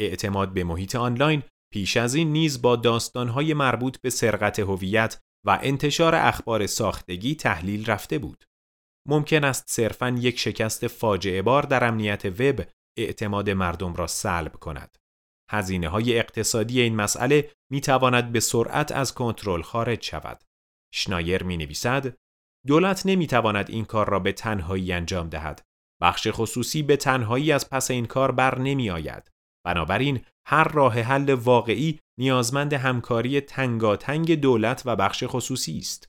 اعتماد 0.00 0.52
به 0.52 0.64
محیط 0.64 0.96
آنلاین 0.96 1.42
پیش 1.72 1.96
از 1.96 2.14
این 2.14 2.32
نیز 2.32 2.62
با 2.62 2.76
داستانهای 2.76 3.54
مربوط 3.54 4.00
به 4.00 4.10
سرقت 4.10 4.58
هویت 4.58 5.20
و 5.46 5.58
انتشار 5.62 6.14
اخبار 6.14 6.66
ساختگی 6.66 7.34
تحلیل 7.34 7.86
رفته 7.86 8.18
بود. 8.18 8.44
ممکن 9.08 9.44
است 9.44 9.64
صرفاً 9.68 10.08
یک 10.08 10.38
شکست 10.38 10.86
فاجعه 10.86 11.42
بار 11.42 11.62
در 11.62 11.84
امنیت 11.84 12.24
وب 12.24 12.64
اعتماد 12.98 13.50
مردم 13.50 13.94
را 13.94 14.06
سلب 14.06 14.52
کند. 14.52 14.98
هزینه 15.52 15.88
های 15.88 16.18
اقتصادی 16.18 16.80
این 16.80 16.96
مسئله 16.96 17.50
می 17.70 17.80
تواند 17.80 18.32
به 18.32 18.40
سرعت 18.40 18.92
از 18.92 19.14
کنترل 19.14 19.62
خارج 19.62 20.02
شود. 20.02 20.44
شنایر 20.94 21.42
می 21.42 21.56
نویسد 21.56 22.16
دولت 22.66 23.06
نمی 23.06 23.26
تواند 23.26 23.70
این 23.70 23.84
کار 23.84 24.10
را 24.10 24.18
به 24.18 24.32
تنهایی 24.32 24.92
انجام 24.92 25.28
دهد. 25.28 25.62
بخش 26.02 26.28
خصوصی 26.30 26.82
به 26.82 26.96
تنهایی 26.96 27.52
از 27.52 27.70
پس 27.70 27.90
این 27.90 28.06
کار 28.06 28.32
بر 28.32 28.58
نمی 28.58 28.90
آید. 28.90 29.30
بنابراین 29.66 30.24
هر 30.46 30.64
راه 30.64 31.00
حل 31.00 31.30
واقعی 31.30 32.00
نیازمند 32.18 32.72
همکاری 32.72 33.40
تنگاتنگ 33.40 34.40
دولت 34.40 34.82
و 34.84 34.96
بخش 34.96 35.24
خصوصی 35.26 35.78
است. 35.78 36.08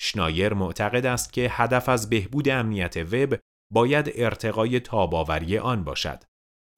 شنایر 0.00 0.54
معتقد 0.54 1.06
است 1.06 1.32
که 1.32 1.48
هدف 1.50 1.88
از 1.88 2.10
بهبود 2.10 2.48
امنیت 2.48 2.96
وب 2.96 3.38
باید 3.72 4.12
ارتقای 4.14 4.80
تاباوری 4.80 5.58
آن 5.58 5.84
باشد. 5.84 6.24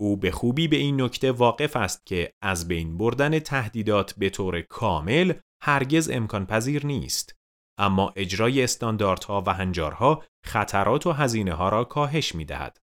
او 0.00 0.16
به 0.16 0.30
خوبی 0.30 0.68
به 0.68 0.76
این 0.76 1.02
نکته 1.02 1.32
واقف 1.32 1.76
است 1.76 2.06
که 2.06 2.32
از 2.42 2.68
بین 2.68 2.98
بردن 2.98 3.38
تهدیدات 3.38 4.14
به 4.18 4.30
طور 4.30 4.60
کامل 4.60 5.32
هرگز 5.62 6.10
امکان 6.10 6.46
پذیر 6.46 6.86
نیست. 6.86 7.34
اما 7.78 8.12
اجرای 8.16 8.64
استانداردها 8.64 9.42
و 9.46 9.54
هنجارها 9.54 10.24
خطرات 10.46 11.06
و 11.06 11.12
هزینه 11.12 11.52
ها 11.52 11.68
را 11.68 11.84
کاهش 11.84 12.34
می 12.34 12.44
دهد. 12.44 12.78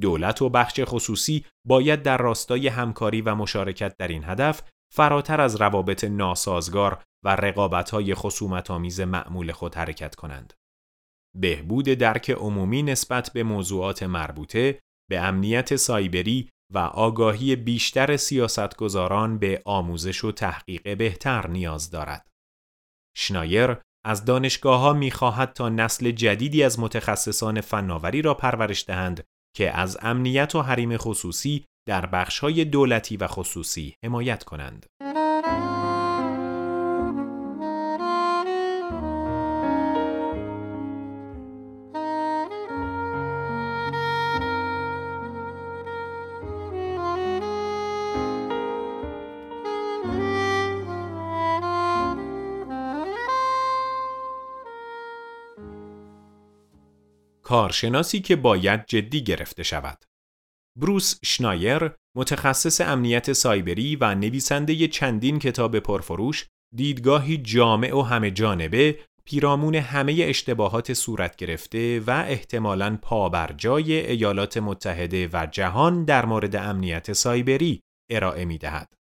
دولت 0.00 0.42
و 0.42 0.48
بخش 0.48 0.80
خصوصی 0.84 1.46
باید 1.66 2.02
در 2.02 2.18
راستای 2.18 2.68
همکاری 2.68 3.20
و 3.20 3.34
مشارکت 3.34 3.96
در 3.96 4.08
این 4.08 4.24
هدف 4.24 4.62
فراتر 4.94 5.40
از 5.40 5.56
روابط 5.56 6.04
ناسازگار 6.04 7.02
و 7.24 7.36
رقابت‌های 7.36 8.14
خصومت‌آمیز 8.14 9.00
معمول 9.00 9.52
خود 9.52 9.74
حرکت 9.74 10.14
کنند. 10.14 10.54
بهبود 11.36 11.84
درک 11.84 12.30
عمومی 12.30 12.82
نسبت 12.82 13.30
به 13.32 13.42
موضوعات 13.42 14.02
مربوطه 14.02 14.80
به 15.10 15.20
امنیت 15.20 15.76
سایبری 15.76 16.48
و 16.74 16.78
آگاهی 16.78 17.56
بیشتر 17.56 18.16
سیاستگزاران 18.16 19.38
به 19.38 19.62
آموزش 19.64 20.24
و 20.24 20.32
تحقیق 20.32 20.98
بهتر 20.98 21.46
نیاز 21.46 21.90
دارد. 21.90 22.28
شنایر 23.16 23.76
از 24.06 24.24
دانشگاه 24.24 24.80
ها 24.80 24.92
می 24.92 25.10
خواهد 25.10 25.52
تا 25.52 25.68
نسل 25.68 26.10
جدیدی 26.10 26.62
از 26.62 26.80
متخصصان 26.80 27.60
فناوری 27.60 28.22
را 28.22 28.34
پرورش 28.34 28.84
دهند 28.86 29.24
که 29.56 29.78
از 29.78 29.98
امنیت 30.02 30.54
و 30.54 30.62
حریم 30.62 30.96
خصوصی 30.96 31.64
در 31.88 32.06
بخش‌های 32.06 32.64
دولتی 32.64 33.16
و 33.16 33.26
خصوصی 33.26 33.94
حمایت 34.04 34.44
کنند. 34.44 34.86
کارشناسی 57.50 58.20
که 58.20 58.36
باید 58.36 58.86
جدی 58.86 59.24
گرفته 59.24 59.62
شود. 59.62 60.04
بروس 60.78 61.18
شنایر 61.24 61.90
متخصص 62.16 62.80
امنیت 62.80 63.32
سایبری 63.32 63.96
و 63.96 64.14
نویسنده 64.14 64.88
چندین 64.88 65.38
کتاب 65.38 65.78
پرفروش 65.78 66.46
دیدگاهی 66.76 67.36
جامع 67.36 67.96
و 67.96 68.02
همه 68.02 68.30
جانبه 68.30 68.98
پیرامون 69.24 69.74
همه 69.74 70.16
اشتباهات 70.20 70.92
صورت 70.92 71.36
گرفته 71.36 72.00
و 72.00 72.10
احتمالاً 72.10 72.98
پابرجای 73.02 73.92
ایالات 73.92 74.56
متحده 74.56 75.28
و 75.32 75.46
جهان 75.46 76.04
در 76.04 76.26
مورد 76.26 76.56
امنیت 76.56 77.12
سایبری 77.12 77.80
ارائه 78.10 78.44
می 78.44 78.58
دهد. 78.58 78.94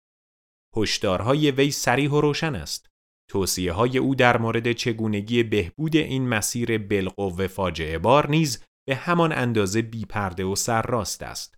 هشدارهای 0.77 1.51
وی 1.51 1.71
سریح 1.71 2.11
و 2.11 2.21
روشن 2.21 2.55
است. 2.55 2.87
توصیه 3.29 3.73
های 3.73 3.97
او 3.97 4.15
در 4.15 4.37
مورد 4.37 4.71
چگونگی 4.71 5.43
بهبود 5.43 5.95
این 5.95 6.27
مسیر 6.27 6.77
بالقوه 6.77 7.47
فاجعه 7.47 7.97
بار 7.97 8.29
نیز 8.29 8.63
به 8.87 8.95
همان 8.95 9.31
اندازه 9.31 9.81
بیپرده 9.81 10.43
و 10.43 10.55
سرراست 10.55 11.23
است. 11.23 11.55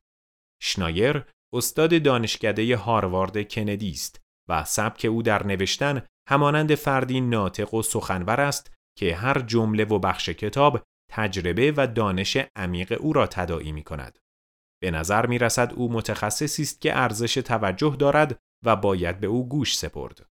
شنایر 0.61 1.25
استاد 1.53 2.03
دانشکده 2.03 2.77
هاروارد 2.77 3.47
کندی 3.51 3.91
است 3.91 4.21
و 4.49 4.63
سبک 4.63 5.05
او 5.05 5.23
در 5.23 5.47
نوشتن 5.47 6.05
همانند 6.29 6.75
فردی 6.75 7.21
ناطق 7.21 7.73
و 7.73 7.81
سخنور 7.81 8.41
است 8.41 8.73
که 8.97 9.15
هر 9.15 9.39
جمله 9.39 9.83
و 9.83 9.99
بخش 9.99 10.29
کتاب 10.29 10.83
تجربه 11.11 11.73
و 11.77 11.87
دانش 11.87 12.37
عمیق 12.55 12.97
او 13.01 13.13
را 13.13 13.27
تداعی 13.27 13.71
می 13.71 13.83
کند. 13.83 14.19
به 14.81 14.91
نظر 14.91 15.25
می 15.25 15.37
رسد 15.37 15.73
او 15.73 15.91
متخصصی 15.91 16.63
است 16.63 16.81
که 16.81 16.97
ارزش 16.97 17.33
توجه 17.33 17.95
دارد 17.99 18.39
و 18.65 18.75
باید 18.75 19.19
به 19.19 19.27
او 19.27 19.49
گوش 19.49 19.77
سپرد. 19.77 20.25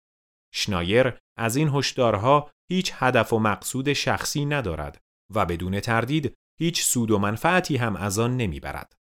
شنایر 0.54 1.18
از 1.38 1.56
این 1.56 1.68
هشدارها 1.68 2.50
هیچ 2.70 2.92
هدف 2.94 3.32
و 3.32 3.38
مقصود 3.38 3.92
شخصی 3.92 4.44
ندارد 4.44 5.00
و 5.34 5.46
بدون 5.46 5.80
تردید 5.80 6.34
هیچ 6.58 6.82
سود 6.82 7.10
و 7.10 7.18
منفعتی 7.18 7.76
هم 7.76 7.96
از 7.96 8.18
آن 8.18 8.36
نمی‌برد. 8.36 8.96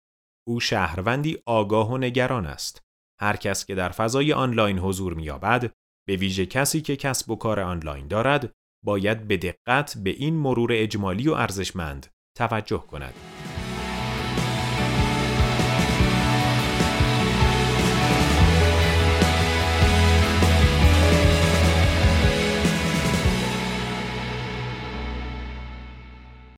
او 0.48 0.60
شهروندی 0.60 1.38
آگاه 1.46 1.91
و 1.91 1.98
نگران 1.98 2.46
است. 2.46 2.82
هر 3.22 3.36
کس 3.36 3.65
که 3.65 3.76
در 3.76 3.89
فضای 3.89 4.34
آنلاین 4.34 4.80
حضور 4.80 5.13
می‌یابد، 5.13 5.72
به 6.08 6.15
ویژه 6.15 6.46
کسی 6.46 6.82
که 6.82 6.96
کسب 6.96 7.32
و 7.32 7.36
کار 7.36 7.60
آنلاین 7.60 8.08
دارد، 8.08 8.52
باید 8.86 9.28
به 9.28 9.38
دقت 9.38 9.98
به 9.98 10.10
این 10.10 10.36
مرور 10.36 10.69
اجمالی 10.74 11.30
و 11.30 11.34
ارزشمند 11.34 12.08
توجه 12.38 12.78
کند. 12.78 13.33